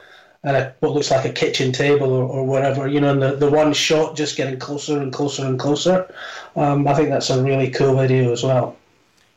[0.43, 3.35] at a, what looks like a kitchen table or, or whatever, you know, and the,
[3.35, 6.13] the one shot just getting closer and closer and closer.
[6.55, 8.77] Um, I think that's a really cool video as well.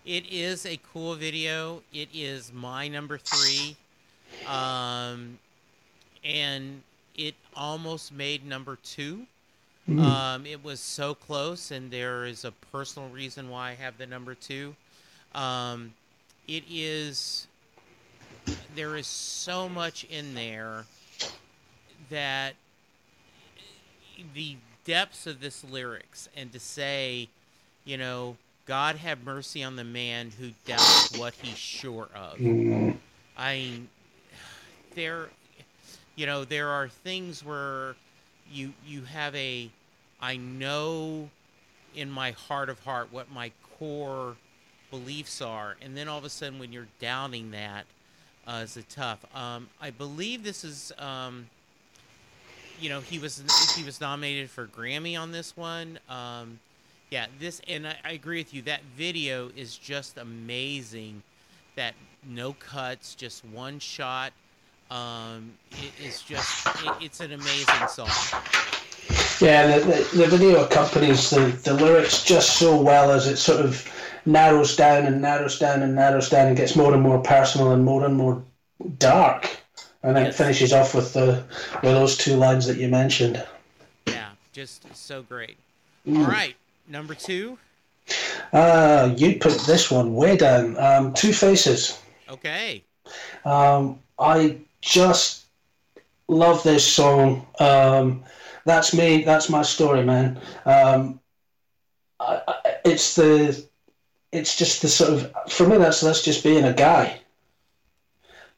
[0.05, 1.83] It is a cool video.
[1.95, 3.75] It is my number three.
[4.47, 5.39] Um,
[6.23, 6.83] and
[7.17, 9.23] it almost made number two.
[9.89, 10.03] Mm.
[10.03, 14.07] Um, it was so close, and there is a personal reason why I have the
[14.07, 14.77] number two.
[15.35, 15.95] Um,
[16.49, 17.47] it is,
[18.75, 20.85] there is so much in there
[22.11, 22.55] that
[24.35, 27.29] the depths of this lyrics and to say,
[27.85, 28.37] you know,
[28.67, 32.41] God have mercy on the man who doubts what he's sure of.
[33.39, 33.81] I
[34.95, 35.29] there,
[36.17, 37.95] you know, there are things where
[38.51, 39.71] you you have a,
[40.21, 41.31] I know,
[41.95, 44.37] in my heart of heart what my core
[44.91, 47.87] beliefs are, and then all of a sudden when you're doubting that,
[48.47, 49.25] uh, is a tough.
[49.35, 50.93] Um, I believe this is.
[50.99, 51.47] Um,
[52.81, 53.43] you know, he was
[53.77, 55.99] he was nominated for Grammy on this one.
[56.09, 56.59] Um,
[57.11, 58.63] yeah, this and I, I, agree with you.
[58.63, 61.23] That video is just amazing.
[61.77, 61.95] That
[62.27, 64.33] no cuts, just one shot.
[64.91, 68.11] Um, it is just it, it's an amazing song.
[69.41, 73.65] Yeah, the, the, the, video accompanies the, the lyrics just so well as it sort
[73.65, 73.87] of
[74.25, 77.85] narrows down and narrows down and narrows down and gets more and more personal and
[77.85, 78.43] more and more
[78.99, 79.49] dark.
[80.03, 80.35] And then yes.
[80.35, 81.45] it finishes off with the
[81.83, 83.45] with those two lines that you mentioned.
[84.07, 85.57] Yeah, just so great.
[86.07, 86.21] Mm.
[86.21, 86.55] All right,
[86.89, 87.59] Number two.
[88.53, 90.77] Uh, you put this one way down.
[90.79, 92.01] Um, two Faces.
[92.29, 92.85] Okay.
[93.45, 95.47] Um, I just
[96.29, 97.47] love this song.
[97.59, 98.25] Um,
[98.67, 99.23] that's me.
[99.25, 100.39] That's my story, man.
[100.67, 101.21] Um,
[102.21, 103.67] I, I, it's the,
[104.33, 105.79] it's just the sort of for me.
[105.79, 107.21] That's that's just being a guy.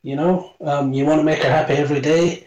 [0.02, 2.46] You know, um, you want to make her happy every day,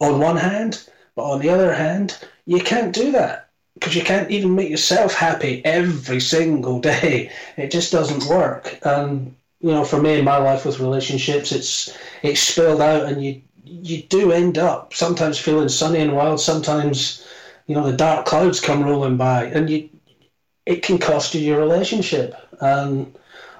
[0.00, 4.30] on one hand, but on the other hand, you can't do that because you can't
[4.30, 7.30] even make yourself happy every single day.
[7.56, 8.78] It just doesn't work.
[8.84, 13.24] And you know, for me in my life with relationships, it's it's spilled out, and
[13.24, 16.40] you you do end up sometimes feeling sunny and wild.
[16.40, 17.26] Sometimes,
[17.66, 19.88] you know, the dark clouds come rolling by, and you
[20.66, 22.34] it can cost you your relationship.
[22.60, 23.14] And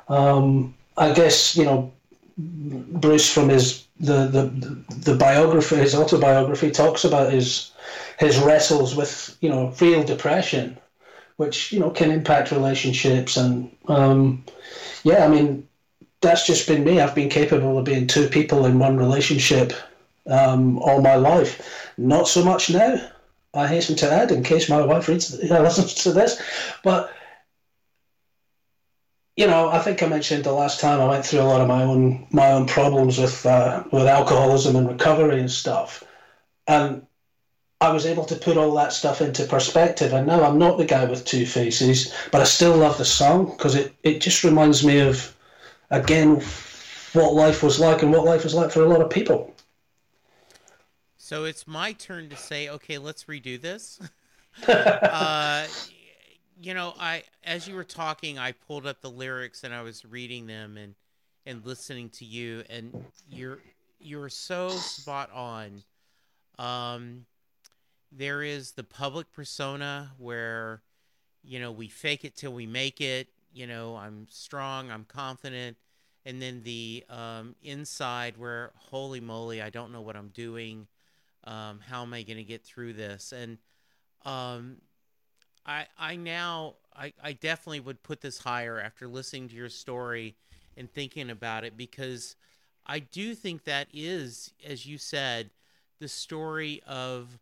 [0.08, 1.92] um, I guess you know,
[2.36, 7.72] Bruce from his the the the biography, his autobiography, talks about his
[8.18, 10.78] his wrestles with you know real depression,
[11.36, 14.44] which you know can impact relationships and um,
[15.04, 15.66] yeah, I mean
[16.20, 17.00] that's just been me.
[17.00, 19.72] I've been capable of being two people in one relationship
[20.28, 21.92] um, all my life.
[21.96, 23.10] Not so much now.
[23.54, 26.40] I hasten to add, in case my wife reads, uh, listens to this,
[26.84, 27.12] but
[29.36, 31.68] you know, I think I mentioned the last time I went through a lot of
[31.68, 36.02] my own my own problems with uh, with alcoholism and recovery and stuff,
[36.66, 37.06] and
[37.80, 40.12] I was able to put all that stuff into perspective.
[40.12, 43.46] And now I'm not the guy with two faces, but I still love the song
[43.50, 45.34] because it, it just reminds me of,
[45.90, 46.42] again,
[47.12, 49.54] what life was like and what life was like for a lot of people.
[51.28, 54.00] So it's my turn to say, okay, let's redo this.
[54.66, 55.66] uh,
[56.58, 60.06] you know, I as you were talking, I pulled up the lyrics and I was
[60.06, 60.94] reading them and
[61.44, 63.58] and listening to you, and you're
[64.00, 65.82] you're so spot on.
[66.58, 67.26] Um,
[68.10, 70.80] there is the public persona where
[71.44, 75.76] you know we fake it till we make it you know i'm strong i'm confident
[76.24, 80.86] and then the um, inside where holy moly i don't know what i'm doing
[81.44, 83.58] um, how am i going to get through this and
[84.24, 84.76] um,
[85.64, 90.34] I I now I, I definitely would put this higher after listening to your story
[90.76, 92.36] and thinking about it because
[92.86, 95.50] I do think that is, as you said,
[96.00, 97.38] the story of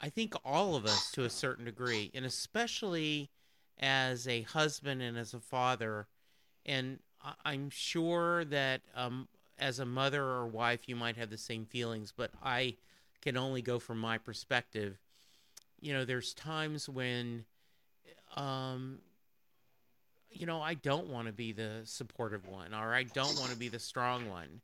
[0.00, 3.30] I think all of us to a certain degree, and especially
[3.78, 6.06] as a husband and as a father.
[6.66, 6.98] And
[7.44, 12.12] I'm sure that um, as a mother or wife, you might have the same feelings,
[12.14, 12.76] but I
[13.26, 14.96] can only go from my perspective.
[15.80, 17.44] You know, there's times when,
[18.36, 19.00] um,
[20.30, 23.56] you know, I don't want to be the supportive one, or I don't want to
[23.56, 24.60] be the strong one,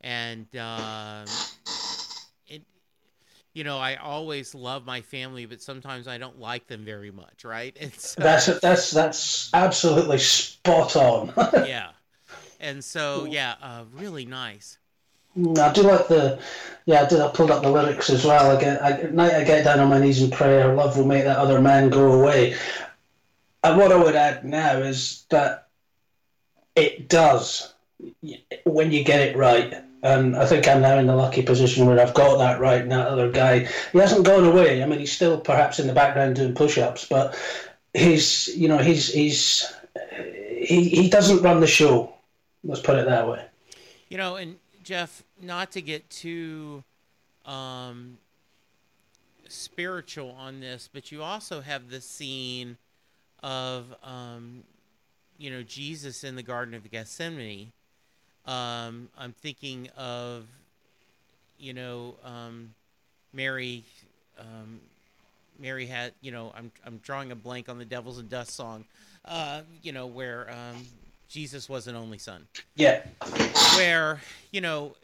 [0.00, 1.26] and uh,
[2.46, 2.62] it,
[3.52, 7.44] you know, I always love my family, but sometimes I don't like them very much,
[7.44, 7.76] right?
[7.98, 11.34] So, that's that's that's absolutely spot on.
[11.52, 11.90] yeah,
[12.58, 14.77] and so yeah, uh, really nice.
[15.38, 16.38] Mm, I do like the,
[16.86, 17.20] yeah, I did.
[17.20, 18.56] I pulled up the lyrics as well.
[18.56, 20.96] I get, I, at night I get down on my knees and pray, "Our love
[20.96, 22.56] will make that other man go away."
[23.62, 25.68] And what I would add now is that
[26.74, 27.74] it does
[28.64, 29.74] when you get it right.
[30.02, 32.80] And I think I'm now in the lucky position where I've got that right.
[32.80, 34.82] And that other guy, he hasn't gone away.
[34.82, 37.36] I mean, he's still perhaps in the background doing push-ups, but
[37.94, 39.72] he's, you know, he's he's
[40.56, 42.14] he he doesn't run the show.
[42.62, 43.44] Let's put it that way.
[44.08, 44.56] You know, and
[44.88, 46.82] Geoff, not to get too
[47.44, 48.16] um,
[49.46, 52.78] spiritual on this, but you also have the scene
[53.42, 54.62] of um,
[55.36, 57.70] you know Jesus in the Garden of Gethsemane.
[58.46, 60.46] Um, I'm thinking of
[61.58, 62.72] you know um,
[63.34, 63.84] Mary.
[64.40, 64.80] Um,
[65.58, 68.86] Mary had you know I'm I'm drawing a blank on the Devils and Dust song.
[69.26, 70.86] Uh, you know where um,
[71.28, 72.46] Jesus was an only son.
[72.74, 73.02] Yeah.
[73.76, 74.20] Where
[74.50, 74.96] you know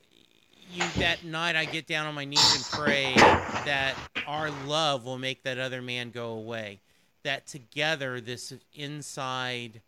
[0.73, 3.95] you that night I get down on my knees and pray that
[4.27, 6.81] our love will make that other man go away
[7.25, 9.81] that together this inside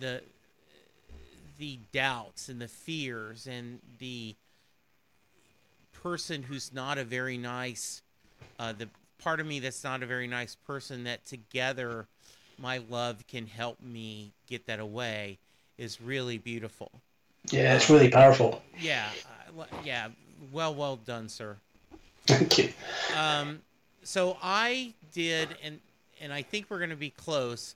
[0.00, 0.22] the
[1.58, 4.34] the doubts and the fears and the
[6.02, 8.02] person who's not a very nice
[8.58, 8.88] uh, the
[9.18, 12.06] part of me that's not a very nice person that together
[12.58, 15.38] my love can help me get that away
[15.78, 16.90] is really beautiful
[17.50, 19.08] yeah it's really powerful yeah
[19.58, 20.08] uh, yeah
[20.52, 21.56] well well done sir
[22.26, 22.68] thank you
[23.16, 23.60] um
[24.02, 25.80] so i did and
[26.20, 27.74] and I think we're going to be close.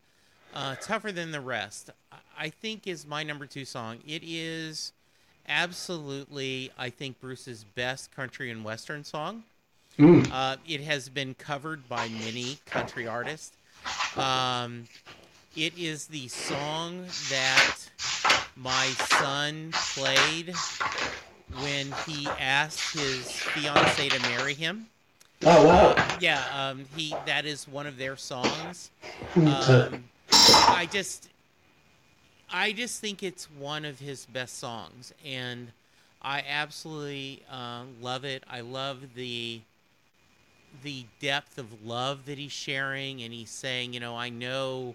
[0.54, 1.90] Uh, Tougher than the rest,
[2.36, 3.98] I think, is my number two song.
[4.06, 4.92] It is
[5.48, 9.44] absolutely, I think, Bruce's best country and western song.
[9.98, 10.28] Mm.
[10.32, 13.56] Uh, it has been covered by many country artists.
[14.16, 14.86] Um,
[15.56, 17.76] it is the song that
[18.56, 18.86] my
[19.18, 20.54] son played
[21.60, 24.86] when he asked his fiance to marry him.
[25.42, 25.94] Oh wow!
[25.96, 28.90] Uh, yeah, um, he that is one of their songs.
[29.36, 30.04] Um,
[30.68, 31.28] I just,
[32.52, 35.72] I just think it's one of his best songs, and
[36.22, 38.44] I absolutely uh, love it.
[38.48, 39.62] I love the
[40.82, 44.94] the depth of love that he's sharing, and he's saying, you know, I know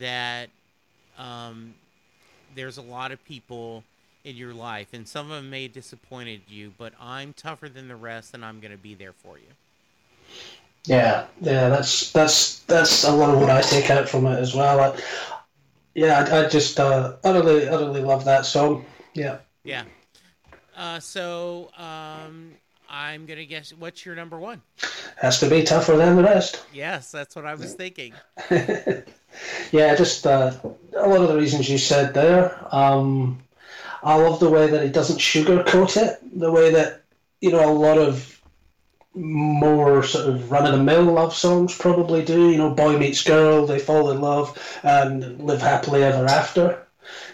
[0.00, 0.48] that
[1.18, 1.74] um,
[2.54, 3.84] there's a lot of people
[4.24, 7.88] in your life, and some of them may have disappointed you, but I'm tougher than
[7.88, 9.44] the rest, and I'm going to be there for you.
[10.86, 14.54] Yeah, yeah, that's that's that's a lot of what I take out from it as
[14.54, 14.80] well.
[14.80, 15.00] I,
[15.94, 18.84] yeah, I, I just uh, utterly utterly love that song.
[19.14, 19.38] Yeah.
[19.62, 19.84] Yeah.
[20.76, 22.52] Uh, so um,
[22.90, 24.60] I'm gonna guess what's your number one?
[25.16, 26.66] Has to be tougher than the rest.
[26.72, 28.12] Yes, that's what I was thinking.
[29.72, 30.52] yeah, just uh,
[30.96, 32.58] a lot of the reasons you said there.
[32.74, 33.42] Um,
[34.02, 36.20] I love the way that he doesn't sugarcoat it.
[36.38, 37.02] The way that
[37.40, 38.40] you know a lot of
[39.14, 42.50] more sort of run of the mill love songs probably do.
[42.50, 46.86] You know, boy meets girl, they fall in love and live happily ever after.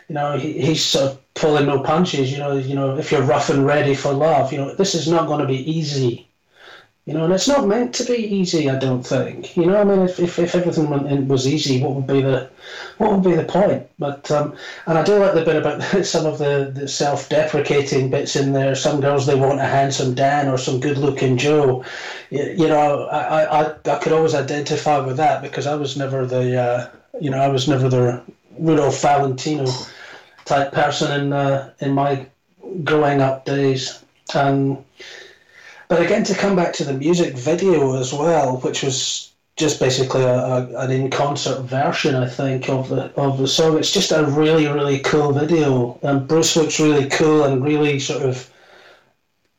[0.08, 2.30] You know, he, he's sort of pulling no punches.
[2.30, 5.08] You know, you know, if you're rough and ready for love, you know, this is
[5.08, 6.29] not going to be easy.
[7.06, 8.68] You know, and it's not meant to be easy.
[8.70, 9.56] I don't think.
[9.56, 12.48] You know, I mean, if, if, if everything was easy, what would be the
[12.98, 13.88] what would be the point?
[13.98, 14.54] But um,
[14.86, 18.74] and I do like the bit about some of the, the self-deprecating bits in there.
[18.74, 21.84] Some girls they want a handsome Dan or some good-looking Joe.
[22.30, 26.26] You, you know, I, I I could always identify with that because I was never
[26.26, 26.90] the uh,
[27.20, 28.22] you know I was never the
[28.58, 29.66] Rudolph Valentino
[30.44, 32.26] type person in uh, in my
[32.84, 34.02] growing up days.
[34.34, 34.84] And
[35.90, 40.22] but again, to come back to the music video as well, which was just basically
[40.22, 43.76] a, a, an in concert version, I think, of the of the song.
[43.76, 48.22] It's just a really really cool video, and Bruce looks really cool and really sort
[48.22, 48.48] of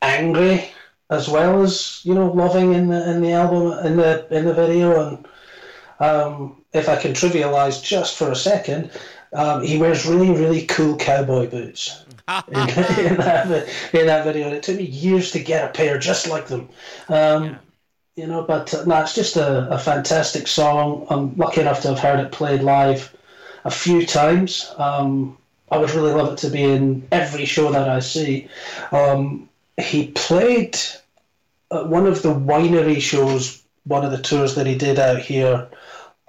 [0.00, 0.70] angry
[1.10, 4.54] as well as you know loving in the in the album in the in the
[4.54, 5.06] video.
[5.06, 5.28] And
[6.00, 8.90] um, if I can trivialize just for a second,
[9.32, 12.04] um, he wears really really cool cowboy boots.
[12.48, 15.98] in, in, that, in that video, and it took me years to get a pair
[15.98, 16.68] just like them.
[17.08, 17.58] Um, yeah.
[18.14, 21.06] You know, but uh, no, it's just a, a fantastic song.
[21.10, 23.14] I'm lucky enough to have heard it played live
[23.64, 24.72] a few times.
[24.76, 25.38] Um,
[25.70, 28.48] I would really love it to be in every show that I see.
[28.92, 29.48] Um,
[29.80, 30.78] he played
[31.72, 35.68] at one of the winery shows, one of the tours that he did out here.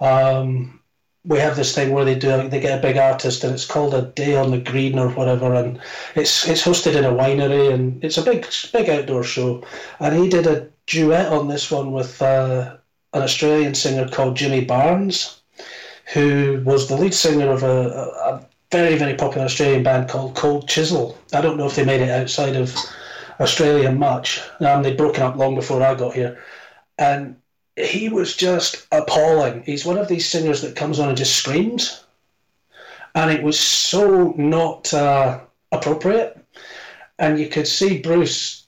[0.00, 0.80] Um,
[1.24, 3.94] we have this thing where they do they get a big artist and it's called
[3.94, 5.80] a day on the green or whatever and
[6.14, 9.62] it's it's hosted in a winery and it's a big big outdoor show
[10.00, 12.76] and he did a duet on this one with uh,
[13.14, 15.40] an Australian singer called Jimmy Barnes
[16.12, 20.68] who was the lead singer of a, a, very, very popular Australian band called Cold
[20.68, 21.16] Chisel.
[21.32, 22.74] I don't know if they made it outside of
[23.38, 24.40] Australia much.
[24.58, 26.42] Um, they'd broken up long before I got here.
[26.98, 27.36] And
[27.76, 29.62] he was just appalling.
[29.64, 32.04] He's one of these singers that comes on and just screams.
[33.14, 35.40] And it was so not uh,
[35.72, 36.38] appropriate.
[37.18, 38.64] And you could see Bruce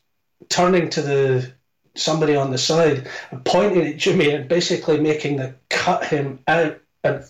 [0.49, 1.53] turning to the
[1.95, 6.79] somebody on the side and pointing at Jimmy and basically making the cut him out
[7.03, 7.25] and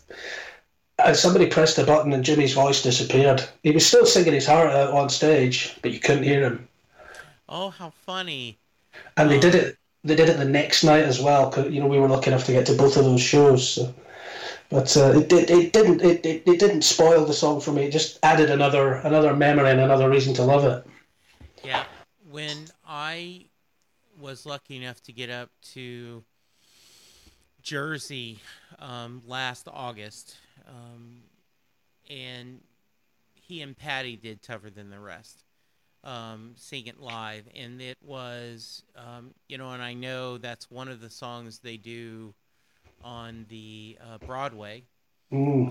[0.99, 3.45] and somebody pressed a button and Jimmy's voice disappeared.
[3.63, 6.69] He was still singing his heart out on stage, but you couldn't hear him.
[7.49, 8.59] Oh, how funny!
[9.17, 9.77] And they did it.
[10.07, 11.51] They did it the next night as well.
[11.51, 13.69] Cause, you know, we were lucky enough to get to both of those shows.
[13.69, 13.95] So.
[14.69, 17.85] But uh, it, it, it didn't it, it, it didn't spoil the song for me.
[17.85, 20.87] It just added another another memory and another reason to love it.
[21.63, 21.85] Yeah,
[22.29, 23.47] when I
[24.19, 26.25] was lucky enough to get up to
[27.63, 28.41] Jersey
[28.81, 30.37] um, last August,
[30.69, 31.23] um,
[32.11, 32.61] and
[33.35, 35.45] he and Patti did tougher than the rest,
[36.07, 40.89] um, sing it live, and it was, um, you know, and I know that's one
[40.89, 42.33] of the songs they do
[43.03, 44.85] on the uh, Broadway.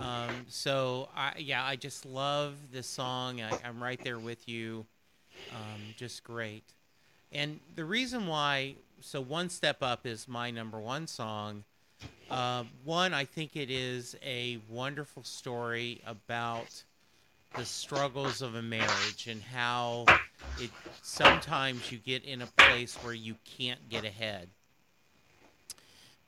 [0.01, 3.41] Um, so I, yeah, I just love this song.
[3.41, 4.85] I, am right there with you.
[5.51, 6.73] Um, just great.
[7.31, 11.63] And the reason why, so one step up is my number one song
[12.29, 16.83] uh, one, I think it is a wonderful story about
[17.55, 20.05] the struggles of a marriage and how
[20.59, 20.69] it
[21.01, 24.49] sometimes you get in a place where you can't get ahead.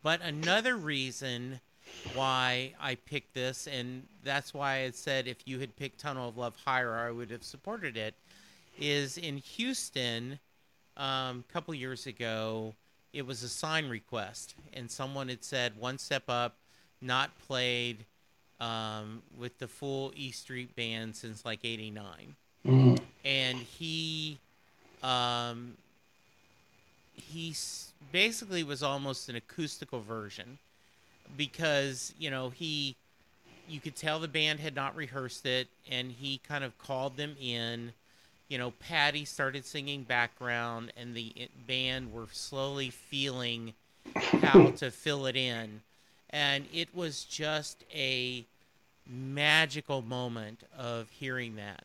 [0.03, 1.59] But another reason
[2.13, 6.37] why I picked this, and that's why I said if you had picked Tunnel of
[6.37, 8.15] Love higher, I would have supported it,
[8.79, 10.39] is in Houston
[10.95, 12.73] um, a couple years ago
[13.13, 16.57] it was a sign request, and someone had said one step up,
[17.01, 18.05] not played
[18.59, 22.35] um, with the full E Street band since like '89,
[22.65, 22.99] mm.
[23.23, 24.39] and he
[25.03, 25.73] um,
[27.13, 27.55] he
[28.11, 30.57] basically was almost an acoustical version
[31.35, 32.95] because you know he
[33.67, 37.35] you could tell the band had not rehearsed it and he kind of called them
[37.41, 37.91] in
[38.49, 43.73] you know, Patti started singing background, and the band were slowly feeling
[44.15, 45.81] how to fill it in.
[46.29, 48.45] And it was just a
[49.09, 51.83] magical moment of hearing that.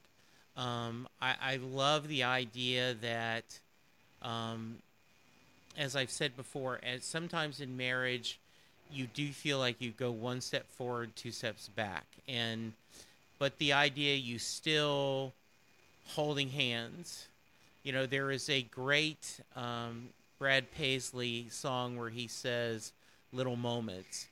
[0.57, 3.45] Um, I, I, love the idea that,
[4.21, 4.77] um,
[5.79, 8.39] as I've said before, as sometimes in marriage,
[8.93, 12.75] you do feel like you go one step forward, two steps back, and
[13.39, 15.33] but the idea you still
[16.09, 17.27] holding hands.
[17.83, 22.93] You know, there is a great um, Brad Paisley song where he says
[23.33, 24.27] little moments.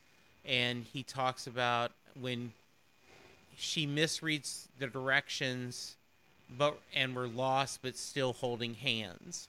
[0.45, 2.53] And he talks about when
[3.57, 5.97] she misreads the directions
[6.59, 9.49] but and we're lost but still holding hands.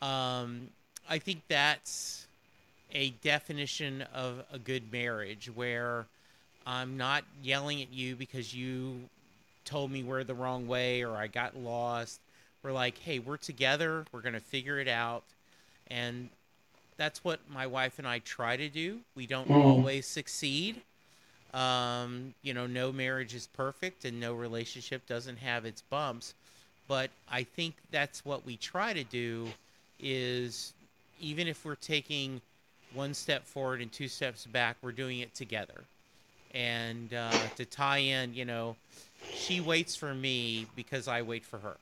[0.00, 0.68] Um,
[1.08, 2.26] I think that's
[2.92, 6.06] a definition of a good marriage where
[6.66, 9.00] I'm not yelling at you because you
[9.64, 12.20] told me we're the wrong way or I got lost.
[12.62, 14.04] We're like, hey, we're together.
[14.12, 15.22] We're going to figure it out.
[15.88, 16.28] And
[16.98, 18.98] that's what my wife and I try to do.
[19.14, 19.64] We don't mm.
[19.64, 20.82] always succeed.
[21.54, 26.34] Um, you know, no marriage is perfect and no relationship doesn't have its bumps.
[26.88, 29.48] But I think that's what we try to do
[30.00, 30.74] is
[31.20, 32.40] even if we're taking
[32.94, 35.84] one step forward and two steps back, we're doing it together.
[36.54, 38.76] And uh, to tie in, you know,
[39.34, 41.76] she waits for me because I wait for her.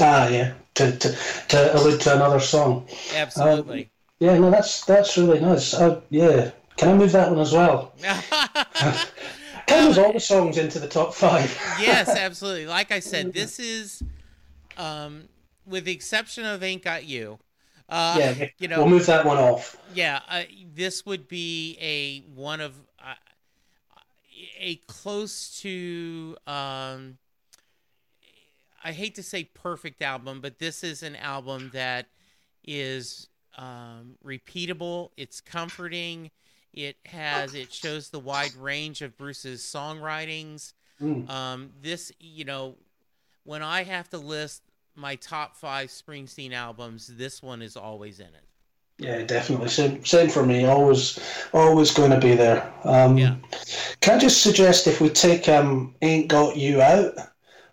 [0.00, 0.54] Ah, yeah.
[0.74, 1.16] To to,
[1.48, 2.88] to allude to another song.
[3.14, 3.82] Absolutely.
[3.82, 3.88] Um,
[4.20, 5.74] yeah, no, that's that's really nice.
[5.74, 7.92] Uh, yeah, can I move that one as well?
[9.66, 11.50] can move all the songs into the top five.
[11.80, 12.66] yes, absolutely.
[12.66, 14.02] Like I said, this is,
[14.78, 15.28] um,
[15.66, 17.38] with the exception of "Ain't Got You,"
[17.92, 19.76] Uh, yeah, you know, we'll move that one off.
[19.94, 23.14] Yeah, uh, this would be a one of uh,
[24.58, 26.36] a close to.
[26.46, 27.18] Um,
[28.84, 32.06] I hate to say perfect album, but this is an album that
[32.64, 35.10] is um, repeatable.
[35.16, 36.30] It's comforting.
[36.72, 40.72] It has it shows the wide range of Bruce's songwritings.
[41.00, 41.28] Mm.
[41.28, 42.76] Um, this, you know,
[43.44, 44.62] when I have to list
[44.94, 48.44] my top five Springsteen albums, this one is always in it.
[48.98, 49.68] Yeah, definitely.
[49.68, 50.64] Same, same for me.
[50.64, 51.18] Always,
[51.52, 52.72] always going to be there.
[52.84, 53.36] Um, Yeah.
[54.00, 57.14] Can I just suggest if we take um, "Ain't Got You" out?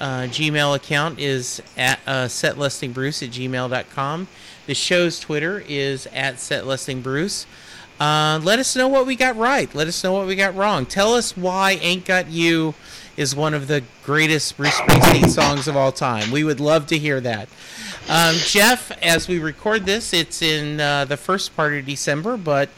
[0.00, 4.28] uh, Gmail account is at uh, setlistingbruce at gmail.com.
[4.66, 7.44] The show's Twitter is at setlistingbruce.
[8.00, 9.72] Uh, let us know what we got right.
[9.74, 10.86] Let us know what we got wrong.
[10.86, 12.74] Tell us why Ain't Got You
[13.14, 16.30] is one of the greatest Bruce Springsteen songs of all time.
[16.30, 17.50] We would love to hear that.
[18.08, 22.70] Um, Geoff, as we record this, it's in uh, the first part of December, but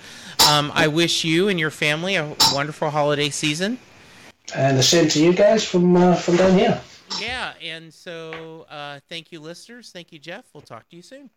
[0.51, 3.79] um, I wish you and your family a wonderful holiday season.
[4.57, 6.83] and the same to you guys from uh, from down here
[7.21, 9.91] Yeah, and so uh, thank you, listeners.
[9.93, 10.47] Thank you, Geoff.
[10.53, 11.31] We'll talk to you soon.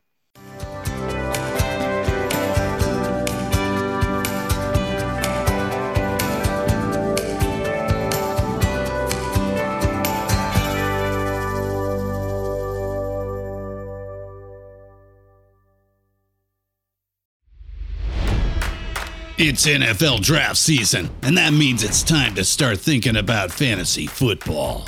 [19.37, 24.87] It's NFL draft season, and that means it's time to start thinking about fantasy football.